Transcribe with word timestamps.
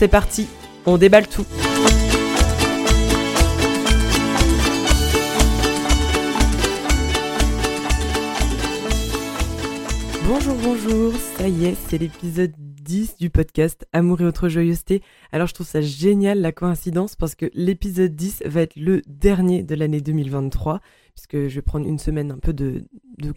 C'est 0.00 0.08
parti, 0.08 0.48
on 0.86 0.96
déballe 0.96 1.28
tout. 1.28 1.44
Bonjour, 10.26 10.56
bonjour, 10.62 11.12
ça 11.36 11.46
y 11.48 11.66
est, 11.66 11.74
c'est 11.74 11.98
l'épisode 11.98 12.54
10 12.56 13.18
du 13.18 13.28
podcast 13.28 13.86
Amour 13.92 14.22
et 14.22 14.24
autres 14.24 14.48
joyeuseté. 14.48 15.02
Alors 15.32 15.46
je 15.46 15.52
trouve 15.52 15.66
ça 15.66 15.82
génial 15.82 16.40
la 16.40 16.52
coïncidence 16.52 17.14
parce 17.14 17.34
que 17.34 17.50
l'épisode 17.52 18.16
10 18.16 18.44
va 18.46 18.62
être 18.62 18.76
le 18.76 19.02
dernier 19.06 19.62
de 19.64 19.74
l'année 19.74 20.00
2023 20.00 20.80
puisque 21.14 21.46
je 21.48 21.54
vais 21.56 21.60
prendre 21.60 21.86
une 21.86 21.98
semaine 21.98 22.30
un 22.30 22.38
peu 22.38 22.54
de 22.54 22.86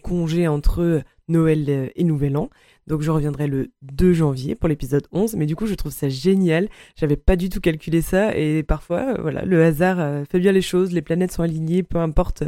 congé 0.02 0.48
entre 0.48 1.02
Noël 1.28 1.90
et 1.94 2.04
Nouvel 2.04 2.36
An. 2.36 2.50
Donc 2.86 3.00
je 3.00 3.10
reviendrai 3.10 3.46
le 3.46 3.72
2 3.82 4.12
janvier 4.12 4.54
pour 4.54 4.68
l'épisode 4.68 5.06
11, 5.12 5.36
mais 5.36 5.46
du 5.46 5.56
coup 5.56 5.66
je 5.66 5.74
trouve 5.74 5.92
ça 5.92 6.08
génial. 6.08 6.68
J'avais 6.96 7.16
pas 7.16 7.36
du 7.36 7.48
tout 7.48 7.60
calculé 7.60 8.02
ça 8.02 8.36
et 8.36 8.62
parfois 8.62 9.20
voilà, 9.20 9.44
le 9.44 9.62
hasard 9.64 10.00
euh, 10.00 10.24
fait 10.30 10.38
bien 10.38 10.52
les 10.52 10.62
choses, 10.62 10.92
les 10.92 11.02
planètes 11.02 11.32
sont 11.32 11.42
alignées, 11.42 11.82
peu 11.82 11.98
importe 11.98 12.44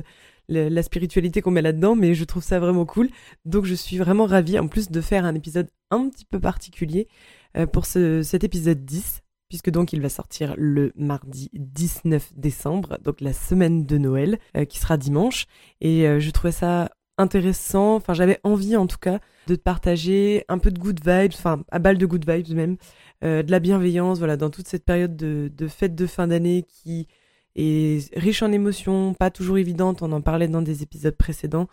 la 0.48 0.82
spiritualité 0.82 1.42
qu'on 1.42 1.50
met 1.50 1.62
là-dedans, 1.62 1.96
mais 1.96 2.14
je 2.14 2.24
trouve 2.24 2.42
ça 2.42 2.58
vraiment 2.58 2.86
cool. 2.86 3.08
Donc 3.44 3.64
je 3.64 3.74
suis 3.74 3.98
vraiment 3.98 4.26
ravie 4.26 4.58
en 4.58 4.68
plus 4.68 4.90
de 4.90 5.00
faire 5.00 5.24
un 5.24 5.34
épisode 5.34 5.68
un 5.90 6.08
petit 6.08 6.24
peu 6.24 6.40
particulier 6.40 7.08
euh, 7.56 7.66
pour 7.66 7.86
ce, 7.86 8.22
cet 8.22 8.44
épisode 8.44 8.84
10, 8.84 9.22
puisque 9.48 9.70
donc 9.70 9.92
il 9.92 10.00
va 10.00 10.08
sortir 10.08 10.54
le 10.56 10.92
mardi 10.96 11.50
19 11.54 12.32
décembre, 12.36 12.98
donc 13.02 13.20
la 13.20 13.32
semaine 13.32 13.86
de 13.86 13.98
Noël, 13.98 14.38
euh, 14.56 14.64
qui 14.64 14.78
sera 14.78 14.96
dimanche. 14.96 15.46
Et 15.80 16.06
euh, 16.06 16.20
je 16.20 16.30
trouvais 16.30 16.52
ça 16.52 16.90
intéressant, 17.18 17.96
enfin 17.96 18.14
j'avais 18.14 18.40
envie 18.44 18.76
en 18.76 18.86
tout 18.86 18.98
cas 18.98 19.20
de 19.46 19.54
te 19.54 19.60
partager 19.60 20.44
un 20.48 20.58
peu 20.58 20.70
de 20.70 20.78
good 20.78 21.00
vibes, 21.04 21.32
enfin 21.34 21.62
à 21.70 21.78
balle 21.78 21.98
de 21.98 22.06
good 22.06 22.28
vibes 22.28 22.54
même, 22.54 22.76
de 23.22 23.50
la 23.50 23.58
bienveillance, 23.60 24.18
voilà, 24.18 24.36
dans 24.36 24.50
toute 24.50 24.68
cette 24.68 24.84
période 24.84 25.16
de, 25.16 25.68
fête 25.68 25.94
de 25.94 26.06
fin 26.06 26.26
d'année 26.26 26.64
qui 26.68 27.08
et 27.56 28.00
riche 28.14 28.42
en 28.42 28.52
émotions, 28.52 29.14
pas 29.14 29.30
toujours 29.30 29.56
évidente, 29.56 30.02
on 30.02 30.12
en 30.12 30.20
parlait 30.20 30.46
dans 30.46 30.60
des 30.60 30.82
épisodes 30.82 31.16
précédents. 31.16 31.68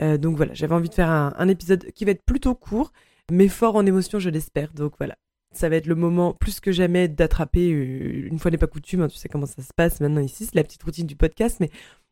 Euh, 0.00 0.18
donc 0.18 0.36
voilà, 0.36 0.52
j'avais 0.52 0.74
envie 0.74 0.88
de 0.88 0.94
faire 0.94 1.10
un, 1.10 1.48
épisode 1.48 1.90
qui 1.92 2.04
va 2.04 2.10
être 2.10 2.24
plutôt 2.24 2.54
court, 2.54 2.92
mais 3.30 3.46
fort 3.46 3.76
en 3.76 3.86
émotions, 3.86 4.18
je 4.18 4.30
l'espère. 4.30 4.72
Donc 4.72 4.94
voilà, 4.98 5.16
ça 5.52 5.68
va 5.68 5.76
être 5.76 5.86
le 5.86 5.94
moment 5.94 6.34
plus 6.34 6.58
que 6.58 6.72
jamais 6.72 7.06
d'attraper, 7.06 7.72
euh, 7.72 8.26
une 8.26 8.38
fois 8.40 8.50
n'est 8.50 8.58
pas 8.58 8.66
coutume, 8.66 9.02
hein, 9.02 9.08
tu 9.08 9.16
sais 9.16 9.28
comment 9.28 9.46
ça 9.46 9.62
se 9.62 9.72
passe 9.74 10.00
maintenant 10.00 10.20
ici, 10.20 10.44
c'est 10.46 10.56
la 10.56 10.64
petite 10.64 10.82
routine 10.82 11.06
du 11.06 11.14
podcast, 11.14 11.58
mais 11.60 11.70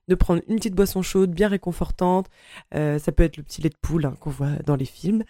de 0.09 0.15
prendre 0.15 0.43
une 0.49 0.57
petite 0.57 0.75
boisson 0.75 1.03
chaude, 1.03 1.33
bien 1.33 1.49
réconfortante. 1.49 2.27
Euh, 2.75 2.99
ça 2.99 3.13
peut 3.13 3.25
être 3.25 3.37
le 3.37 3.43
petit 3.43 3.61
lait 3.63 3.69
de 3.69 3.77
poule 3.81 4.07
hein, 4.07 4.15
qu'on 4.21 4.31
voit 4.31 4.57
dans 4.65 4.77
les 4.77 4.85
films. 4.85 5.25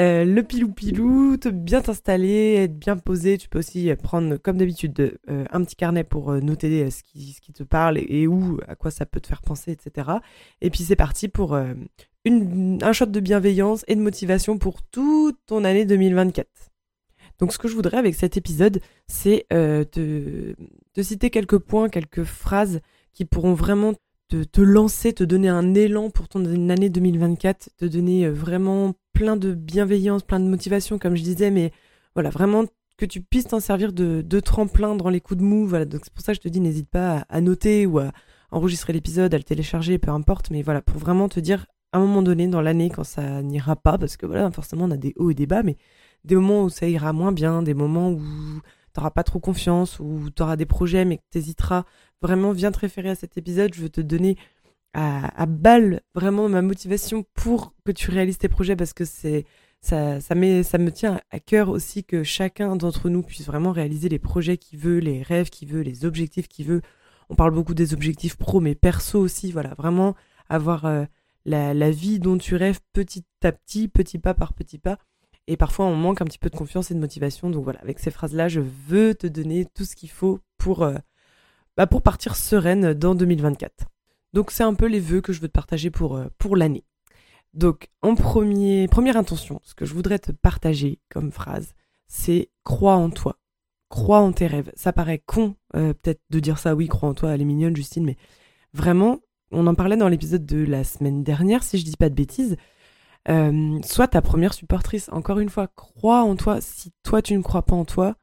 Euh, 0.00 0.24
le 0.24 0.42
pilou-pilou, 0.42 1.36
bien 1.52 1.80
t'installer, 1.80 2.54
être 2.54 2.78
bien 2.78 2.96
posé. 2.96 3.38
Tu 3.38 3.48
peux 3.48 3.58
aussi 3.58 3.92
prendre, 4.02 4.36
comme 4.36 4.58
d'habitude, 4.58 5.18
euh, 5.28 5.44
un 5.50 5.64
petit 5.64 5.76
carnet 5.76 6.04
pour 6.04 6.32
noter 6.32 6.90
ce 6.90 7.02
qui, 7.02 7.32
ce 7.32 7.40
qui 7.40 7.52
te 7.52 7.62
parle 7.62 7.98
et, 7.98 8.26
où, 8.26 8.60
à 8.68 8.76
quoi 8.76 8.90
ça 8.90 9.06
peut 9.06 9.20
te 9.20 9.26
faire 9.26 9.42
penser, 9.42 9.72
etc. 9.72 10.08
Et 10.60 10.70
puis 10.70 10.84
c'est 10.84 10.96
parti 10.96 11.28
pour 11.28 11.58
une, 12.24 12.78
un 12.82 12.92
shot 12.92 13.06
de 13.06 13.20
bienveillance 13.20 13.84
et 13.88 13.96
de 13.96 14.00
motivation 14.00 14.58
pour 14.58 14.82
toute 14.82 15.38
ton 15.46 15.64
année 15.64 15.84
2024. 15.84 16.46
Donc 17.38 17.52
ce 17.52 17.58
que 17.58 17.68
je 17.68 17.74
voudrais 17.74 17.96
avec 17.96 18.14
cet 18.14 18.36
épisode, 18.36 18.80
c'est 19.08 19.46
te, 19.48 20.54
te 20.92 21.02
citer 21.02 21.30
quelques 21.30 21.58
points, 21.58 21.88
quelques 21.88 22.24
phrases 22.24 22.80
qui 23.12 23.24
pourront 23.24 23.54
vraiment 23.54 23.94
de 24.30 24.44
te 24.44 24.60
lancer, 24.60 25.12
te 25.12 25.24
donner 25.24 25.48
un 25.48 25.74
élan 25.74 26.08
pour 26.10 26.28
ton 26.28 26.44
année 26.44 26.88
2024, 26.88 27.70
te 27.76 27.84
donner 27.84 28.26
euh, 28.26 28.32
vraiment 28.32 28.94
plein 29.12 29.36
de 29.36 29.54
bienveillance, 29.54 30.22
plein 30.22 30.40
de 30.40 30.46
motivation, 30.46 30.98
comme 30.98 31.16
je 31.16 31.22
disais, 31.22 31.50
mais 31.50 31.72
voilà, 32.14 32.30
vraiment 32.30 32.64
que 32.96 33.06
tu 33.06 33.20
puisses 33.20 33.48
t'en 33.48 33.60
servir 33.60 33.92
de, 33.92 34.22
de, 34.22 34.40
tremplin 34.40 34.94
dans 34.94 35.08
les 35.08 35.20
coups 35.20 35.38
de 35.40 35.44
mou. 35.44 35.66
Voilà, 35.66 35.84
donc 35.84 36.02
c'est 36.04 36.12
pour 36.12 36.22
ça 36.22 36.32
que 36.32 36.36
je 36.36 36.42
te 36.42 36.48
dis, 36.48 36.60
n'hésite 36.60 36.88
pas 36.88 37.24
à, 37.28 37.40
noter 37.40 37.86
ou 37.86 37.98
à 37.98 38.12
enregistrer 38.52 38.92
l'épisode, 38.92 39.34
à 39.34 39.38
le 39.38 39.44
télécharger, 39.44 39.98
peu 39.98 40.10
importe, 40.10 40.50
mais 40.50 40.62
voilà, 40.62 40.80
pour 40.80 40.98
vraiment 40.98 41.28
te 41.28 41.40
dire, 41.40 41.66
à 41.92 41.98
un 41.98 42.00
moment 42.00 42.22
donné 42.22 42.46
dans 42.46 42.60
l'année, 42.60 42.88
quand 42.88 43.04
ça 43.04 43.42
n'ira 43.42 43.74
pas, 43.74 43.98
parce 43.98 44.16
que 44.16 44.26
voilà, 44.26 44.50
forcément, 44.52 44.84
on 44.84 44.90
a 44.92 44.96
des 44.96 45.12
hauts 45.16 45.30
et 45.30 45.34
des 45.34 45.46
bas, 45.46 45.62
mais 45.62 45.76
des 46.24 46.36
moments 46.36 46.64
où 46.64 46.68
ça 46.68 46.86
ira 46.88 47.12
moins 47.12 47.32
bien, 47.32 47.62
des 47.62 47.74
moments 47.74 48.10
où 48.10 48.20
t'auras 48.92 49.10
pas 49.10 49.24
trop 49.24 49.40
confiance, 49.40 49.98
ou 50.00 50.30
tu 50.34 50.42
auras 50.42 50.56
des 50.56 50.66
projets, 50.66 51.04
mais 51.04 51.18
que 51.18 51.22
tu 51.30 51.38
hésiteras 51.38 51.84
vraiment 52.22 52.52
viens 52.52 52.72
te 52.72 52.78
référer 52.78 53.10
à 53.10 53.14
cet 53.14 53.36
épisode. 53.38 53.74
Je 53.74 53.82
veux 53.82 53.88
te 53.88 54.00
donner 54.00 54.36
à, 54.92 55.46
balle 55.46 56.00
vraiment 56.14 56.48
ma 56.48 56.62
motivation 56.62 57.24
pour 57.34 57.74
que 57.84 57.92
tu 57.92 58.10
réalises 58.10 58.38
tes 58.38 58.48
projets 58.48 58.76
parce 58.76 58.92
que 58.92 59.04
c'est 59.04 59.44
ça, 59.80 60.34
me 60.34 60.88
tient 60.88 61.20
à 61.30 61.40
cœur 61.40 61.68
aussi 61.68 62.04
que 62.04 62.22
chacun 62.22 62.76
d'entre 62.76 63.08
nous 63.08 63.22
puisse 63.22 63.46
vraiment 63.46 63.72
réaliser 63.72 64.08
les 64.08 64.18
projets 64.18 64.58
qu'il 64.58 64.78
veut, 64.78 64.98
les 64.98 65.22
rêves 65.22 65.50
qu'il 65.50 65.68
veut, 65.68 65.82
les 65.82 66.04
objectifs 66.04 66.48
qu'il 66.48 66.66
veut. 66.66 66.82
On 67.30 67.36
parle 67.36 67.52
beaucoup 67.52 67.74
des 67.74 67.94
objectifs 67.94 68.36
pro, 68.36 68.60
mais 68.60 68.74
perso 68.74 69.20
aussi, 69.20 69.52
voilà, 69.52 69.74
vraiment 69.74 70.16
avoir 70.48 70.84
euh, 70.84 71.04
la, 71.46 71.90
vie 71.90 72.18
dont 72.18 72.36
tu 72.36 72.56
rêves 72.56 72.80
petit 72.92 73.24
à 73.42 73.52
petit, 73.52 73.88
petit 73.88 74.18
pas 74.18 74.34
par 74.34 74.52
petit 74.52 74.78
pas. 74.78 74.98
Et 75.50 75.56
parfois, 75.56 75.86
on 75.86 75.96
manque 75.96 76.22
un 76.22 76.26
petit 76.26 76.38
peu 76.38 76.48
de 76.48 76.56
confiance 76.56 76.92
et 76.92 76.94
de 76.94 77.00
motivation. 77.00 77.50
Donc 77.50 77.64
voilà, 77.64 77.80
avec 77.80 77.98
ces 77.98 78.12
phrases-là, 78.12 78.46
je 78.46 78.60
veux 78.60 79.16
te 79.16 79.26
donner 79.26 79.66
tout 79.74 79.84
ce 79.84 79.96
qu'il 79.96 80.08
faut 80.08 80.38
pour, 80.58 80.84
euh, 80.84 80.94
bah, 81.76 81.88
pour 81.88 82.02
partir 82.02 82.36
sereine 82.36 82.94
dans 82.94 83.16
2024. 83.16 83.86
Donc 84.32 84.52
c'est 84.52 84.62
un 84.62 84.74
peu 84.74 84.86
les 84.86 85.00
vœux 85.00 85.20
que 85.20 85.32
je 85.32 85.40
veux 85.40 85.48
te 85.48 85.52
partager 85.52 85.90
pour, 85.90 86.16
euh, 86.16 86.28
pour 86.38 86.56
l'année. 86.56 86.84
Donc 87.52 87.88
en 88.00 88.14
premier, 88.14 88.86
première 88.86 89.16
intention, 89.16 89.60
ce 89.64 89.74
que 89.74 89.84
je 89.84 89.92
voudrais 89.92 90.20
te 90.20 90.30
partager 90.30 91.00
comme 91.08 91.32
phrase, 91.32 91.74
c'est 92.06 92.48
crois 92.62 92.94
en 92.94 93.10
toi. 93.10 93.36
Crois 93.88 94.20
en 94.20 94.30
tes 94.30 94.46
rêves. 94.46 94.70
Ça 94.76 94.92
paraît 94.92 95.18
con 95.18 95.56
euh, 95.74 95.94
peut-être 95.94 96.22
de 96.30 96.38
dire 96.38 96.58
ça, 96.58 96.76
oui, 96.76 96.86
crois 96.86 97.08
en 97.08 97.14
toi, 97.14 97.30
elle 97.30 97.40
est 97.40 97.44
mignonne 97.44 97.74
Justine, 97.74 98.04
mais 98.04 98.18
vraiment, 98.72 99.18
on 99.50 99.66
en 99.66 99.74
parlait 99.74 99.96
dans 99.96 100.08
l'épisode 100.08 100.46
de 100.46 100.64
la 100.64 100.84
semaine 100.84 101.24
dernière, 101.24 101.64
si 101.64 101.76
je 101.76 101.84
dis 101.84 101.96
pas 101.96 102.08
de 102.08 102.14
bêtises. 102.14 102.56
Euh, 103.28 103.78
sois 103.82 104.08
ta 104.08 104.22
première 104.22 104.54
supportrice. 104.54 105.08
Encore 105.12 105.38
une 105.38 105.50
fois, 105.50 105.68
crois 105.68 106.22
en 106.22 106.36
toi. 106.36 106.60
Si 106.60 106.92
toi 107.02 107.22
tu 107.22 107.36
ne 107.36 107.42
crois 107.42 107.62
pas 107.62 107.76
en 107.76 107.84
toi, 107.84 108.16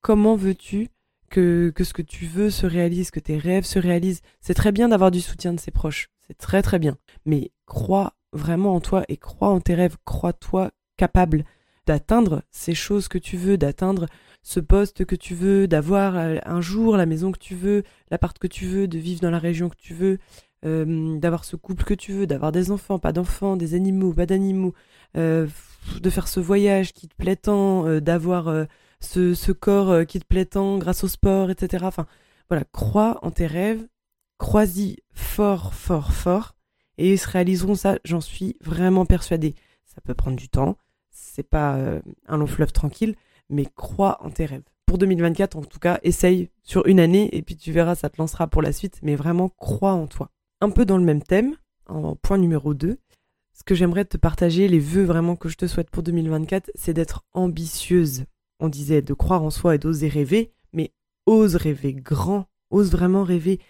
comment 0.00 0.36
veux-tu 0.36 0.88
que, 1.30 1.72
ce 1.76 1.92
que 1.92 2.02
tu 2.02 2.26
veux 2.26 2.50
se 2.50 2.66
réalise, 2.66 3.10
que 3.10 3.20
tes 3.20 3.38
rêves 3.38 3.64
se 3.64 3.78
réalisent? 3.78 4.22
C'est 4.40 4.54
très 4.54 4.72
bien 4.72 4.88
d'avoir 4.88 5.10
du 5.10 5.20
soutien 5.20 5.52
de 5.52 5.60
ses 5.60 5.70
proches. 5.70 6.08
C'est 6.26 6.38
très 6.38 6.62
très 6.62 6.78
bien. 6.78 6.96
Mais 7.24 7.50
crois 7.66 8.14
vraiment 8.32 8.74
en 8.74 8.80
toi 8.80 9.04
et 9.08 9.16
crois 9.16 9.48
en 9.48 9.60
tes 9.60 9.74
rêves. 9.74 9.96
Crois-toi 10.04 10.70
capable 10.96 11.44
d'atteindre 11.86 12.42
ces 12.50 12.74
choses 12.74 13.08
que 13.08 13.18
tu 13.18 13.36
veux, 13.36 13.58
d'atteindre 13.58 14.06
ce 14.42 14.60
poste 14.60 15.04
que 15.04 15.16
tu 15.16 15.34
veux, 15.34 15.66
d'avoir 15.66 16.16
euh, 16.16 16.36
un 16.44 16.60
jour 16.60 16.96
la 16.96 17.06
maison 17.06 17.32
que 17.32 17.38
tu 17.38 17.54
veux, 17.54 17.82
l'appart 18.10 18.38
que 18.38 18.46
tu 18.46 18.66
veux, 18.66 18.86
de 18.86 18.98
vivre 18.98 19.20
dans 19.20 19.30
la 19.30 19.38
région 19.38 19.68
que 19.68 19.76
tu 19.76 19.94
veux, 19.94 20.18
euh, 20.64 21.18
d'avoir 21.18 21.44
ce 21.44 21.56
couple 21.56 21.84
que 21.84 21.94
tu 21.94 22.12
veux, 22.12 22.26
d'avoir 22.26 22.52
des 22.52 22.70
enfants, 22.70 22.98
pas 22.98 23.12
d'enfants, 23.12 23.56
des 23.56 23.74
animaux, 23.74 24.12
pas 24.12 24.26
d'animaux, 24.26 24.74
euh, 25.16 25.46
de 26.00 26.10
faire 26.10 26.28
ce 26.28 26.40
voyage 26.40 26.92
qui 26.92 27.08
te 27.08 27.14
plaît 27.14 27.36
tant, 27.36 28.00
d'avoir 28.00 28.66
ce, 29.04 29.52
corps 29.52 29.90
euh, 29.90 30.04
qui 30.04 30.18
te 30.18 30.26
plaît 30.26 30.46
tant 30.46 30.78
grâce 30.78 31.04
au 31.04 31.08
sport, 31.08 31.50
etc. 31.50 31.84
Enfin, 31.86 32.06
voilà, 32.48 32.64
crois 32.72 33.18
en 33.22 33.30
tes 33.30 33.46
rêves, 33.46 33.86
crois-y 34.38 34.98
fort, 35.12 35.74
fort, 35.74 36.12
fort, 36.12 36.56
et 36.98 37.12
ils 37.12 37.18
se 37.18 37.28
réaliseront 37.28 37.74
ça, 37.74 37.98
j'en 38.04 38.20
suis 38.20 38.56
vraiment 38.60 39.06
persuadée. 39.06 39.54
Ça 39.84 40.00
peut 40.00 40.14
prendre 40.14 40.36
du 40.36 40.48
temps, 40.48 40.76
c'est 41.10 41.48
pas 41.48 41.76
euh, 41.76 42.00
un 42.26 42.36
long 42.36 42.46
fleuve 42.46 42.72
tranquille, 42.72 43.14
mais 43.48 43.66
crois 43.76 44.18
en 44.24 44.30
tes 44.30 44.46
rêves. 44.46 44.64
Pour 44.86 44.98
2024, 44.98 45.56
en 45.56 45.62
tout 45.62 45.78
cas, 45.78 45.98
essaye 46.02 46.50
sur 46.62 46.86
une 46.86 47.00
année, 47.00 47.28
et 47.32 47.42
puis 47.42 47.56
tu 47.56 47.72
verras, 47.72 47.94
ça 47.94 48.10
te 48.10 48.18
lancera 48.18 48.46
pour 48.48 48.62
la 48.62 48.72
suite, 48.72 49.00
mais 49.02 49.16
vraiment 49.16 49.48
crois 49.48 49.92
en 49.92 50.06
toi. 50.06 50.30
Un 50.64 50.70
peu 50.70 50.86
dans 50.86 50.96
le 50.96 51.04
même 51.04 51.22
thème, 51.22 51.56
en 51.88 52.16
point 52.16 52.38
numéro 52.38 52.72
2, 52.72 52.96
ce 53.52 53.64
que 53.64 53.74
j'aimerais 53.74 54.06
te 54.06 54.16
partager, 54.16 54.66
les 54.66 54.78
vœux 54.78 55.04
vraiment 55.04 55.36
que 55.36 55.50
je 55.50 55.56
te 55.56 55.66
souhaite 55.66 55.90
pour 55.90 56.02
2024, 56.02 56.70
c'est 56.74 56.94
d'être 56.94 57.22
ambitieuse 57.34 58.24
on 58.60 58.70
disait 58.70 59.02
de 59.02 59.12
croire 59.12 59.42
en 59.42 59.50
soi 59.50 59.74
et 59.74 59.78
d'oser 59.78 60.08
rêver, 60.08 60.52
mais 60.72 60.94
ose 61.26 61.56
rêver 61.56 61.92
grand, 61.92 62.46
ose 62.70 62.90
vraiment 62.90 63.24
rêver 63.24 63.60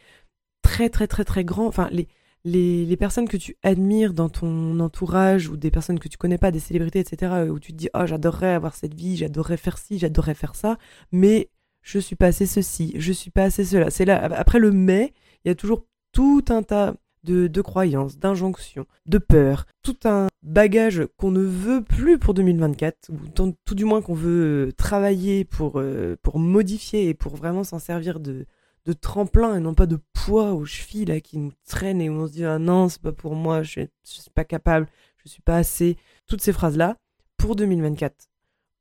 très 0.63 0.89
très 0.89 1.09
très 1.09 1.25
très 1.25 1.45
grand. 1.45 1.67
Enfin, 1.67 1.89
les, 1.91 2.07
les, 2.45 2.97
personnes 2.97 3.27
que 3.27 3.37
tu 3.37 3.57
admires 3.65 4.15
dans 4.15 4.29
ton 4.29 4.79
entourage 4.79 5.49
ou 5.49 5.57
des 5.57 5.73
personnes 5.73 5.99
que 5.99 6.09
tu 6.09 6.17
connais 6.17 6.39
pas, 6.39 6.53
des 6.53 6.61
célébrités, 6.61 7.01
etc., 7.01 7.47
où 7.51 7.59
tu 7.59 7.73
te 7.73 7.77
dis, 7.77 7.89
oh, 7.95 8.07
j'adorerais 8.07 8.55
avoir 8.55 8.77
cette 8.77 8.95
vie, 8.95 9.17
j'adorerais 9.17 9.57
faire 9.57 9.79
ci, 9.79 9.99
j'adorerais 9.99 10.35
faire 10.35 10.55
ça, 10.55 10.79
mais 11.11 11.51
je 11.83 11.99
suis 11.99 12.15
pas 12.15 12.27
assez 12.27 12.47
ceci, 12.47 12.95
je 12.97 13.13
suis 13.13 13.33
pas 13.33 13.45
assez 13.45 13.65
cela. 13.65 13.91
C'est 13.91 14.05
là, 14.05 14.23
après 14.23 14.61
le 14.61 14.71
mais, 14.71 15.13
il 15.45 15.49
y 15.49 15.51
a 15.51 15.55
toujours 15.57 15.87
tout 16.15 16.45
un 16.49 16.63
tas 16.63 16.95
de, 17.25 17.49
de 17.49 17.61
croyances, 17.61 18.19
d'injonctions, 18.19 18.87
de 19.07 19.19
peurs, 19.19 19.67
tout 19.83 19.97
un 20.05 20.29
bagage 20.43 21.07
qu'on 21.17 21.31
ne 21.31 21.43
veut 21.43 21.83
plus 21.83 22.19
pour 22.19 22.35
2024, 22.35 23.11
ou 23.11 23.29
tout, 23.29 23.75
du 23.75 23.85
moins 23.85 24.01
qu'on 24.01 24.15
veut 24.15 24.73
travailler 24.77 25.45
pour, 25.45 25.81
euh, 25.81 26.17
pour 26.23 26.39
modifier 26.39 27.09
et 27.09 27.15
pour 27.15 27.35
vraiment 27.35 27.65
s'en 27.65 27.79
servir 27.79 28.21
de, 28.21 28.47
de 28.85 28.93
tremplin 28.93 29.57
et 29.57 29.61
non 29.61 29.75
pas 29.75 29.87
de 29.87 29.99
poids 30.13 30.53
aux 30.53 30.65
chevilles 30.65 31.21
qui 31.23 31.39
nous 31.39 31.53
traînent 31.67 32.01
et 32.01 32.09
où 32.09 32.15
on 32.15 32.27
se 32.27 32.33
dit 32.33 32.45
ah 32.45 32.59
non, 32.59 32.89
c'est 32.89 33.03
pas 33.03 33.13
pour 33.13 33.35
moi, 33.35 33.63
je 33.63 33.71
suis, 33.71 33.89
je 34.05 34.21
suis 34.21 34.31
pas 34.31 34.45
capable, 34.45 34.87
je 35.25 35.29
suis 35.29 35.43
pas 35.43 35.57
assez. 35.57 35.97
Toutes 36.27 36.43
ces 36.43 36.53
phrases-là, 36.53 36.97
pour 37.39 37.57
2024, 37.57 38.15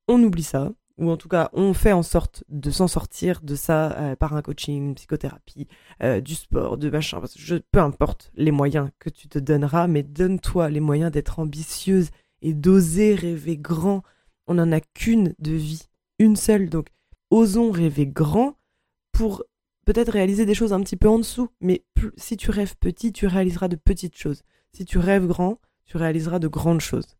on 0.08 0.22
oublie 0.22 0.44
ça, 0.44 0.72
ou 0.98 1.10
en 1.10 1.18
tout 1.18 1.28
cas 1.28 1.50
on 1.54 1.74
fait 1.74 1.92
en 1.92 2.04
sorte 2.04 2.44
de 2.50 2.70
s'en 2.72 2.88
sortir 2.88 3.42
de 3.42 3.56
ça 3.56 3.92
euh, 3.94 4.16
par 4.16 4.36
un 4.36 4.42
coaching, 4.42 4.90
une 4.90 4.96
psychothérapie, 4.96 5.68
euh, 6.02 6.22
du 6.22 6.36
sport, 6.36 6.78
de 6.78 6.90
machin, 6.90 7.22
je, 7.36 7.56
peu 7.56 7.80
importe 7.80 8.32
les 8.36 8.52
moyens 8.52 8.90
que 9.00 9.10
tu 9.10 9.28
te 9.28 9.40
donneras, 9.40 9.88
mais 9.88 10.04
donne-toi 10.04 10.70
les 10.70 10.80
moyens 10.80 11.12
d'être 11.12 11.40
ambitieuse 11.40 12.10
et 12.42 12.54
d'oser 12.54 13.16
rêver 13.16 13.58
grand. 13.58 14.04
On 14.48 14.56
n'en 14.56 14.72
a 14.72 14.82
qu'une 14.82 15.34
de 15.40 15.54
vie, 15.54 15.88
une 16.20 16.36
seule, 16.36 16.70
donc 16.70 16.88
osons 17.32 17.72
rêver 17.72 18.06
grand 18.06 18.58
pour 19.12 19.44
peut-être 19.86 20.12
réaliser 20.12 20.46
des 20.46 20.54
choses 20.54 20.74
un 20.74 20.82
petit 20.82 20.96
peu 20.96 21.08
en 21.08 21.18
dessous, 21.18 21.50
mais 21.62 21.84
si 22.18 22.38
tu 22.38 22.52
rêves 22.52 22.76
petit, 22.78 23.12
tu 23.14 23.28
réaliseras 23.28 23.68
de 23.68 23.76
petites 23.76 24.18
choses. 24.18 24.44
Si 24.72 24.86
tu 24.86 24.98
rêves 24.98 25.28
grand, 25.28 25.60
tu 25.86 25.98
réaliseras 25.98 26.40
de 26.40 26.48
grandes 26.48 26.82
choses. 26.82 27.18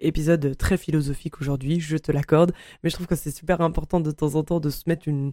Épisode 0.00 0.56
très 0.56 0.78
philosophique 0.78 1.40
aujourd'hui, 1.40 1.78
je 1.78 1.98
te 1.98 2.10
l'accorde, 2.10 2.52
mais 2.82 2.90
je 2.90 2.94
trouve 2.94 3.06
que 3.06 3.16
c'est 3.16 3.30
super 3.30 3.60
important 3.60 4.00
de 4.00 4.10
temps 4.10 4.34
en 4.34 4.42
temps 4.42 4.58
de 4.58 4.70
se 4.70 4.84
mettre 4.86 5.08
une, 5.08 5.32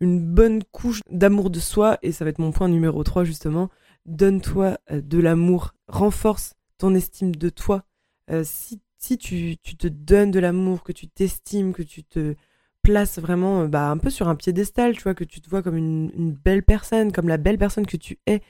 bonne 0.00 0.62
couche 0.70 1.00
d'amour 1.10 1.50
de 1.50 1.58
soi, 1.58 1.98
et 2.02 2.12
ça 2.12 2.24
va 2.24 2.30
être 2.30 2.38
mon 2.38 2.52
point 2.52 2.68
numéro 2.68 3.02
3 3.02 3.24
justement. 3.24 3.70
Donne-toi 4.06 4.78
euh, 4.90 5.00
de 5.00 5.18
l'amour, 5.18 5.74
renforce 5.88 6.54
ton 6.78 6.94
estime 6.94 7.34
de 7.34 7.48
toi. 7.48 7.84
Euh, 8.30 8.44
si 8.44 8.80
tu, 9.18 9.56
te 9.58 9.88
donnes 9.88 10.30
de 10.30 10.40
l'amour, 10.40 10.84
que 10.84 10.92
tu 10.92 11.08
t'estimes, 11.08 11.72
que 11.72 11.82
tu 11.82 12.04
te 12.04 12.34
places 12.82 13.18
vraiment 13.18 13.62
euh, 13.62 13.66
bah, 13.68 13.90
un 13.90 13.98
peu 13.98 14.10
sur 14.10 14.28
un 14.28 14.36
piédestal, 14.36 14.96
tu 14.96 15.02
vois, 15.02 15.14
que 15.14 15.24
tu 15.24 15.40
te 15.40 15.50
vois 15.50 15.62
comme 15.62 15.76
une 15.76 16.32
belle 16.32 16.62
personne, 16.62 17.12
comme 17.12 17.28
la 17.28 17.36
belle 17.36 17.58
personne 17.58 17.86
que 17.86 17.96
tu 17.96 18.18
es, 18.26 18.42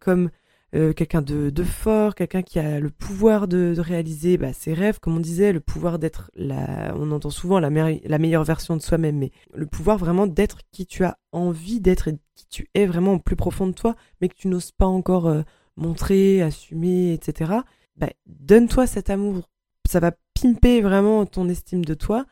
comme 0.00 0.30
euh, 0.74 0.92
quelqu'un 0.92 1.20
de, 1.20 1.50
de, 1.50 1.64
fort, 1.64 2.14
quelqu'un 2.14 2.42
qui 2.42 2.60
a 2.60 2.78
le 2.78 2.90
pouvoir 2.90 3.48
de, 3.48 3.74
de 3.74 3.80
réaliser 3.80 4.36
bah, 4.36 4.52
ses 4.52 4.72
rêves, 4.72 5.00
comme 5.00 5.16
on 5.16 5.20
disait, 5.20 5.52
le 5.52 5.58
pouvoir 5.58 5.98
d'être 5.98 6.30
la, 6.36 6.94
on 6.96 7.10
entend 7.10 7.30
souvent 7.30 7.58
la, 7.58 7.70
la 7.70 8.18
meilleure 8.18 8.44
version 8.44 8.76
de 8.76 8.82
soi-même, 8.82 9.18
mais 9.18 9.32
le 9.52 9.66
pouvoir 9.66 9.98
vraiment 9.98 10.28
d'être 10.28 10.58
qui 10.70 10.86
tu 10.86 11.04
as 11.04 11.18
envie 11.32 11.80
d'être 11.80 12.08
et 12.08 12.18
qui 12.36 12.46
tu 12.48 12.68
es 12.74 12.86
vraiment 12.86 13.14
au 13.14 13.18
plus 13.18 13.34
profond 13.34 13.66
de 13.66 13.72
toi, 13.72 13.96
mais 14.20 14.28
que 14.28 14.36
tu 14.36 14.46
n'oses 14.46 14.70
pas 14.70 14.86
encore 14.86 15.26
euh, 15.26 15.42
montrer, 15.76 16.40
assumer, 16.40 17.12
etc. 17.14 17.52
Bah, 17.96 18.10
donne-toi 18.26 18.86
cet 18.86 19.10
amour. 19.10 19.48
Ça 19.88 19.98
va 19.98 20.12
pimper 20.40 20.82
vraiment 20.82 21.26
ton 21.26 21.48
estime 21.48 21.84
de 21.84 21.94
toi 21.94 22.26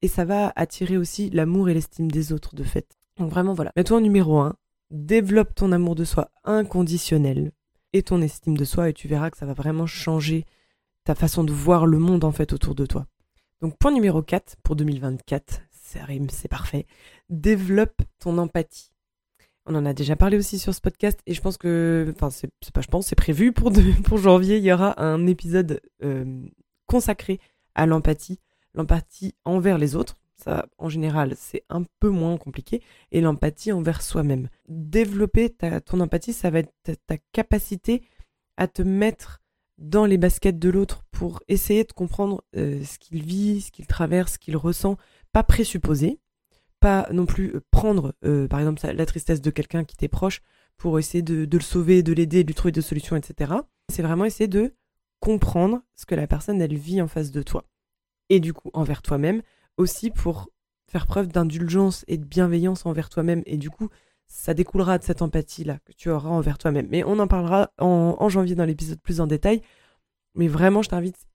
et 0.00 0.08
ça 0.08 0.24
va 0.24 0.52
attirer 0.56 0.96
aussi 0.96 1.28
l'amour 1.30 1.68
et 1.68 1.74
l'estime 1.74 2.10
des 2.10 2.32
autres 2.32 2.54
de 2.54 2.62
fait. 2.62 2.96
Donc 3.18 3.30
vraiment 3.30 3.52
voilà. 3.52 3.72
Mets-toi 3.76 3.98
en 3.98 4.00
numéro 4.00 4.38
1. 4.38 4.54
Développe 4.90 5.54
ton 5.54 5.72
amour 5.72 5.94
de 5.96 6.04
soi 6.04 6.30
inconditionnel 6.44 7.52
et 7.94 8.02
ton 8.02 8.20
estime 8.20 8.56
de 8.56 8.64
soi 8.64 8.90
et 8.90 8.92
tu 8.92 9.08
verras 9.08 9.30
que 9.30 9.38
ça 9.38 9.46
va 9.46 9.54
vraiment 9.54 9.86
changer 9.86 10.44
ta 11.04 11.14
façon 11.14 11.44
de 11.44 11.52
voir 11.52 11.86
le 11.86 11.98
monde 11.98 12.24
en 12.24 12.32
fait 12.32 12.52
autour 12.52 12.74
de 12.74 12.84
toi. 12.84 13.06
Donc 13.62 13.78
point 13.78 13.92
numéro 13.92 14.20
4 14.20 14.56
pour 14.62 14.74
2024, 14.76 15.62
ça 15.70 16.04
rime, 16.04 16.28
c'est 16.28 16.48
parfait. 16.48 16.86
Développe 17.30 18.02
ton 18.18 18.36
empathie. 18.38 18.90
On 19.64 19.76
en 19.76 19.86
a 19.86 19.94
déjà 19.94 20.16
parlé 20.16 20.36
aussi 20.36 20.58
sur 20.58 20.74
ce 20.74 20.80
podcast 20.80 21.20
et 21.26 21.34
je 21.34 21.40
pense 21.40 21.56
que, 21.56 22.12
enfin 22.14 22.30
c'est 22.30 22.50
pas 22.72 22.80
je 22.80 22.88
pense, 22.88 23.06
c'est 23.06 23.16
prévu 23.16 23.52
pour, 24.04 24.18
janvier, 24.18 24.58
il 24.58 24.64
y 24.64 24.72
aura 24.72 25.00
un 25.00 25.26
épisode 25.28 25.80
euh, 26.02 26.42
consacré 26.86 27.38
à 27.76 27.86
l'empathie, 27.86 28.40
l'empathie 28.74 29.34
envers 29.44 29.78
les 29.78 29.94
autres, 29.94 30.16
en 30.78 30.88
général, 30.88 31.34
c'est 31.36 31.64
un 31.68 31.84
peu 32.00 32.08
moins 32.08 32.36
compliqué. 32.36 32.82
Et 33.12 33.20
l'empathie 33.20 33.72
envers 33.72 34.02
soi-même. 34.02 34.48
Développer 34.68 35.50
ta, 35.50 35.80
ton 35.80 36.00
empathie, 36.00 36.32
ça 36.32 36.50
va 36.50 36.60
être 36.60 36.72
ta, 37.06 37.16
capacité 37.32 38.02
à 38.56 38.68
te 38.68 38.82
mettre 38.82 39.40
dans 39.78 40.06
les 40.06 40.18
baskets 40.18 40.58
de 40.58 40.70
l'autre 40.70 41.04
pour 41.10 41.40
essayer 41.48 41.84
de 41.84 41.92
comprendre 41.92 42.44
euh, 42.56 42.84
ce 42.84 42.98
qu'il 42.98 43.22
vit, 43.22 43.60
ce 43.60 43.72
qu'il 43.72 43.86
traverse, 43.86 44.34
ce 44.34 44.38
qu'il 44.38 44.56
ressent. 44.56 44.96
Pas 45.32 45.42
présupposer, 45.42 46.20
pas 46.80 47.08
non 47.12 47.26
plus 47.26 47.56
euh, 47.56 47.60
prendre, 47.70 48.14
euh, 48.24 48.46
par 48.46 48.60
exemple, 48.60 48.80
la 48.86 49.06
tristesse 49.06 49.40
de 49.40 49.50
quelqu'un 49.50 49.84
qui 49.84 49.96
t'est 49.96 50.08
proche 50.08 50.42
pour 50.76 50.98
essayer 50.98 51.22
de, 51.22 51.44
de 51.44 51.58
le 51.58 51.62
sauver, 51.62 52.02
de 52.02 52.12
l'aider, 52.12 52.42
de 52.42 52.48
lui 52.48 52.54
trouver 52.54 52.72
des 52.72 52.82
solutions, 52.82 53.16
etc. 53.16 53.52
C'est 53.92 54.02
vraiment 54.02 54.24
essayer 54.24 54.48
de 54.48 54.74
comprendre 55.20 55.82
ce 55.96 56.06
que 56.06 56.14
la 56.14 56.26
personne, 56.26 56.60
elle 56.60 56.76
vit 56.76 57.00
en 57.00 57.08
face 57.08 57.30
de 57.30 57.42
toi. 57.42 57.64
Et 58.28 58.40
du 58.40 58.52
coup, 58.52 58.70
envers 58.74 59.02
toi-même, 59.02 59.42
aussi 59.76 60.10
pour 60.10 60.48
faire 60.90 61.06
preuve 61.06 61.28
d'indulgence 61.28 62.04
et 62.08 62.18
de 62.18 62.24
bienveillance 62.24 62.86
envers 62.86 63.08
toi-même. 63.08 63.42
Et 63.46 63.56
du 63.56 63.70
coup, 63.70 63.88
ça 64.26 64.54
découlera 64.54 64.98
de 64.98 65.04
cette 65.04 65.22
empathie-là 65.22 65.78
que 65.84 65.92
tu 65.92 66.10
auras 66.10 66.28
envers 66.28 66.58
toi-même. 66.58 66.88
Mais 66.90 67.04
on 67.04 67.18
en 67.18 67.26
parlera 67.26 67.70
en, 67.78 68.28
janvier 68.28 68.54
dans 68.54 68.64
l'épisode 68.64 69.00
plus 69.00 69.20
en 69.20 69.26
détail. 69.26 69.60
Mais 70.34 70.48
vraiment, 70.48 70.82
je 70.82 70.88
t'invite 70.88 71.26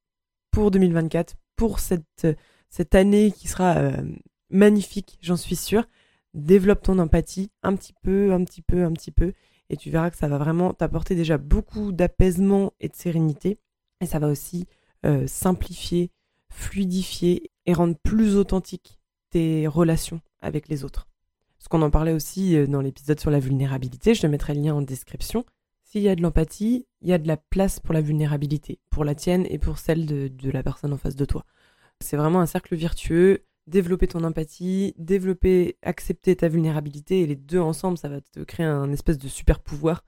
pour 0.51 0.71
2024, 0.71 1.35
pour 1.55 1.79
cette, 1.79 2.27
cette 2.69 2.95
année 2.95 3.31
qui 3.31 3.47
sera 3.47 3.77
euh, 3.77 4.01
magnifique, 4.49 5.17
j'en 5.21 5.37
suis 5.37 5.55
sûre. 5.55 5.85
Développe 6.33 6.83
ton 6.83 6.99
empathie 6.99 7.49
un 7.63 7.75
petit 7.75 7.93
peu, 8.03 8.33
un 8.33 8.43
petit 8.43 8.61
peu, 8.61 8.83
un 8.83 8.91
petit 8.91 9.11
peu. 9.11 9.33
Et 9.69 9.77
tu 9.77 9.89
verras 9.89 10.09
que 10.09 10.17
ça 10.17 10.27
va 10.27 10.37
vraiment 10.37 10.73
t'apporter 10.73 11.15
déjà 11.15 11.37
beaucoup 11.37 11.91
d'apaisement 11.91 12.73
et 12.79 12.89
de 12.89 12.95
sérénité. 12.95 13.59
Et 14.01 14.05
ça 14.05 14.19
va 14.19 14.27
aussi 14.27 14.65
euh, 15.05 15.27
simplifier, 15.27 16.11
fluidifier 16.51 17.51
et 17.65 17.73
rendre 17.73 17.95
plus 18.03 18.35
authentique 18.35 18.99
tes 19.29 19.67
relations 19.67 20.21
avec 20.41 20.67
les 20.67 20.83
autres. 20.83 21.07
Parce 21.57 21.67
qu'on 21.67 21.81
en 21.81 21.89
parlait 21.89 22.13
aussi 22.13 22.55
euh, 22.55 22.67
dans 22.67 22.81
l'épisode 22.81 23.19
sur 23.19 23.31
la 23.31 23.39
vulnérabilité, 23.39 24.13
je 24.13 24.21
te 24.21 24.27
mettrai 24.27 24.53
le 24.53 24.61
lien 24.61 24.75
en 24.75 24.81
description. 24.81 25.45
S'il 25.83 26.01
y 26.01 26.09
a 26.09 26.15
de 26.15 26.21
l'empathie, 26.21 26.87
il 27.01 27.09
y 27.09 27.13
a 27.13 27.17
de 27.17 27.27
la 27.27 27.35
place 27.35 27.79
pour 27.79 27.93
la 27.93 28.01
vulnérabilité, 28.01 28.79
pour 28.89 29.03
la 29.03 29.15
tienne 29.15 29.45
et 29.49 29.57
pour 29.57 29.79
celle 29.79 30.05
de, 30.05 30.51
la 30.51 30.63
personne 30.63 30.93
en 30.93 30.97
face 30.97 31.15
de 31.15 31.25
toi. 31.25 31.45
C'est 31.99 32.15
vraiment 32.15 32.41
un 32.41 32.45
cercle 32.45 32.75
vertueux. 32.75 33.43
Développer 33.67 34.07
ton 34.07 34.23
empathie, 34.23 34.95
développer, 34.97 35.77
accepter 35.83 36.35
ta 36.35 36.47
vulnérabilité, 36.47 37.21
et 37.21 37.27
les 37.27 37.35
deux 37.35 37.59
ensemble, 37.59 37.99
ça 37.99 38.09
va 38.09 38.19
te 38.19 38.39
créer 38.39 38.65
un 38.65 38.91
espèce 38.91 39.19
de 39.19 39.27
super 39.27 39.59
pouvoir. 39.59 40.03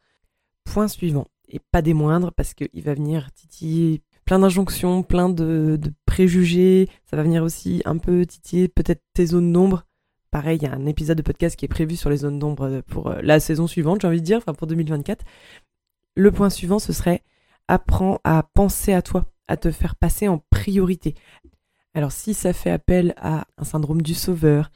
Point 0.64 0.88
suivant, 0.88 1.28
et 1.48 1.60
pas 1.60 1.84
des 1.84 1.94
moindres, 1.94 2.32
parce 2.32 2.56
qu'il 2.56 2.82
va 2.84 2.96
venir 2.96 3.32
titiller 3.34 4.02
plein 4.26 4.40
d'injonctions, 4.40 5.04
plein 5.04 5.30
de, 5.30 5.80
préjugés. 6.22 6.88
Ça 7.10 7.18
va 7.18 7.24
venir 7.24 7.44
aussi 7.44 7.82
un 7.86 7.98
peu 7.98 8.26
titiller 8.26 8.68
peut-être 8.68 9.02
tes 9.14 9.26
zones 9.26 9.52
d'ombre. 9.52 9.86
Pareil, 10.30 10.60
il 10.62 10.64
y 10.64 10.68
a 10.68 10.74
un 10.74 10.86
épisode 10.86 11.18
de 11.18 11.24
podcast 11.24 11.56
qui 11.56 11.66
est 11.66 11.68
prévu 11.68 11.96
sur 11.96 12.10
les 12.10 12.18
zones 12.18 12.38
d'ombre 12.38 12.82
pour 12.88 13.08
euh, 13.08 13.20
la 13.24 13.40
saison 13.40 13.66
suivante, 13.66 14.02
j'ai 14.02 14.08
envie 14.08 14.22
de 14.22 14.26
dire, 14.26 14.38
enfin 14.38 14.54
pour 14.54 14.68
2024. 14.68 15.26
Le 16.16 16.32
point 16.32 16.50
suivant, 16.50 16.78
ce 16.78 16.94
serait 16.94 17.24
apprends 17.68 18.20
à 18.24 18.44
penser 18.54 18.94
à 18.94 19.02
toi, 19.02 19.26
à 19.48 19.58
te 19.58 19.72
faire 19.72 19.96
passer 19.96 20.28
en 20.28 20.44
priorité. 20.52 21.16
Alors 21.96 22.12
si 22.12 22.34
ça 22.34 22.54
fait 22.54 22.70
appel 22.70 23.16
à 23.18 23.46
un 23.58 23.64
syndrome 23.64 24.04
du 24.04 24.14
sauveur, 24.14 24.72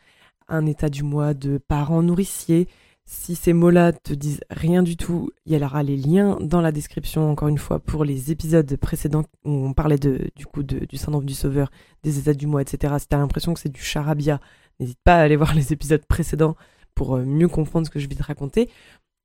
un 0.48 0.66
état 0.66 0.90
du 0.90 1.04
moi 1.04 1.34
de 1.36 1.60
parent 1.60 2.02
nourricier, 2.02 2.68
si 3.08 3.36
ces 3.36 3.54
mots-là 3.54 3.94
te 3.94 4.14
disent 4.14 4.42
rien 4.50 4.82
du 4.82 4.98
tout, 4.98 5.30
il 5.46 5.54
y 5.54 5.64
aura 5.64 5.84
les 5.84 5.96
liens 5.96 6.38
dans 6.42 6.62
la 6.62 6.72
description, 6.72 7.30
encore 7.30 7.48
une 7.48 7.60
fois, 7.60 7.80
pour 7.80 8.04
les 8.04 8.32
épisodes 8.32 8.76
précédents 8.78 9.26
où 9.44 9.52
on 9.52 9.74
parlait 9.74 10.00
de, 10.00 10.32
du 10.36 10.48
coup 10.48 10.64
du 10.64 10.98
syndrome 10.98 11.26
du 11.26 11.36
sauveur, 11.36 11.70
des 12.02 12.18
états 12.18 12.34
du 12.34 12.48
mois, 12.48 12.64
etc. 12.64 12.96
Si 13.00 13.08
t'as 13.08 13.18
l'impression 13.18 13.54
que 13.54 13.60
c'est 13.60 13.72
du 13.72 13.82
charabia, 13.82 14.40
n'hésite 14.80 15.00
pas 15.04 15.18
à 15.18 15.22
aller 15.22 15.36
voir 15.36 15.54
les 15.56 15.72
épisodes 15.72 16.04
précédents 16.08 16.56
pour 16.96 17.16
euh, 17.16 17.26
mieux 17.26 17.48
comprendre 17.48 17.86
ce 17.86 17.92
que 17.92 18.00
je 18.00 18.08
vais 18.10 18.16
te 18.16 18.24
raconter. 18.24 18.70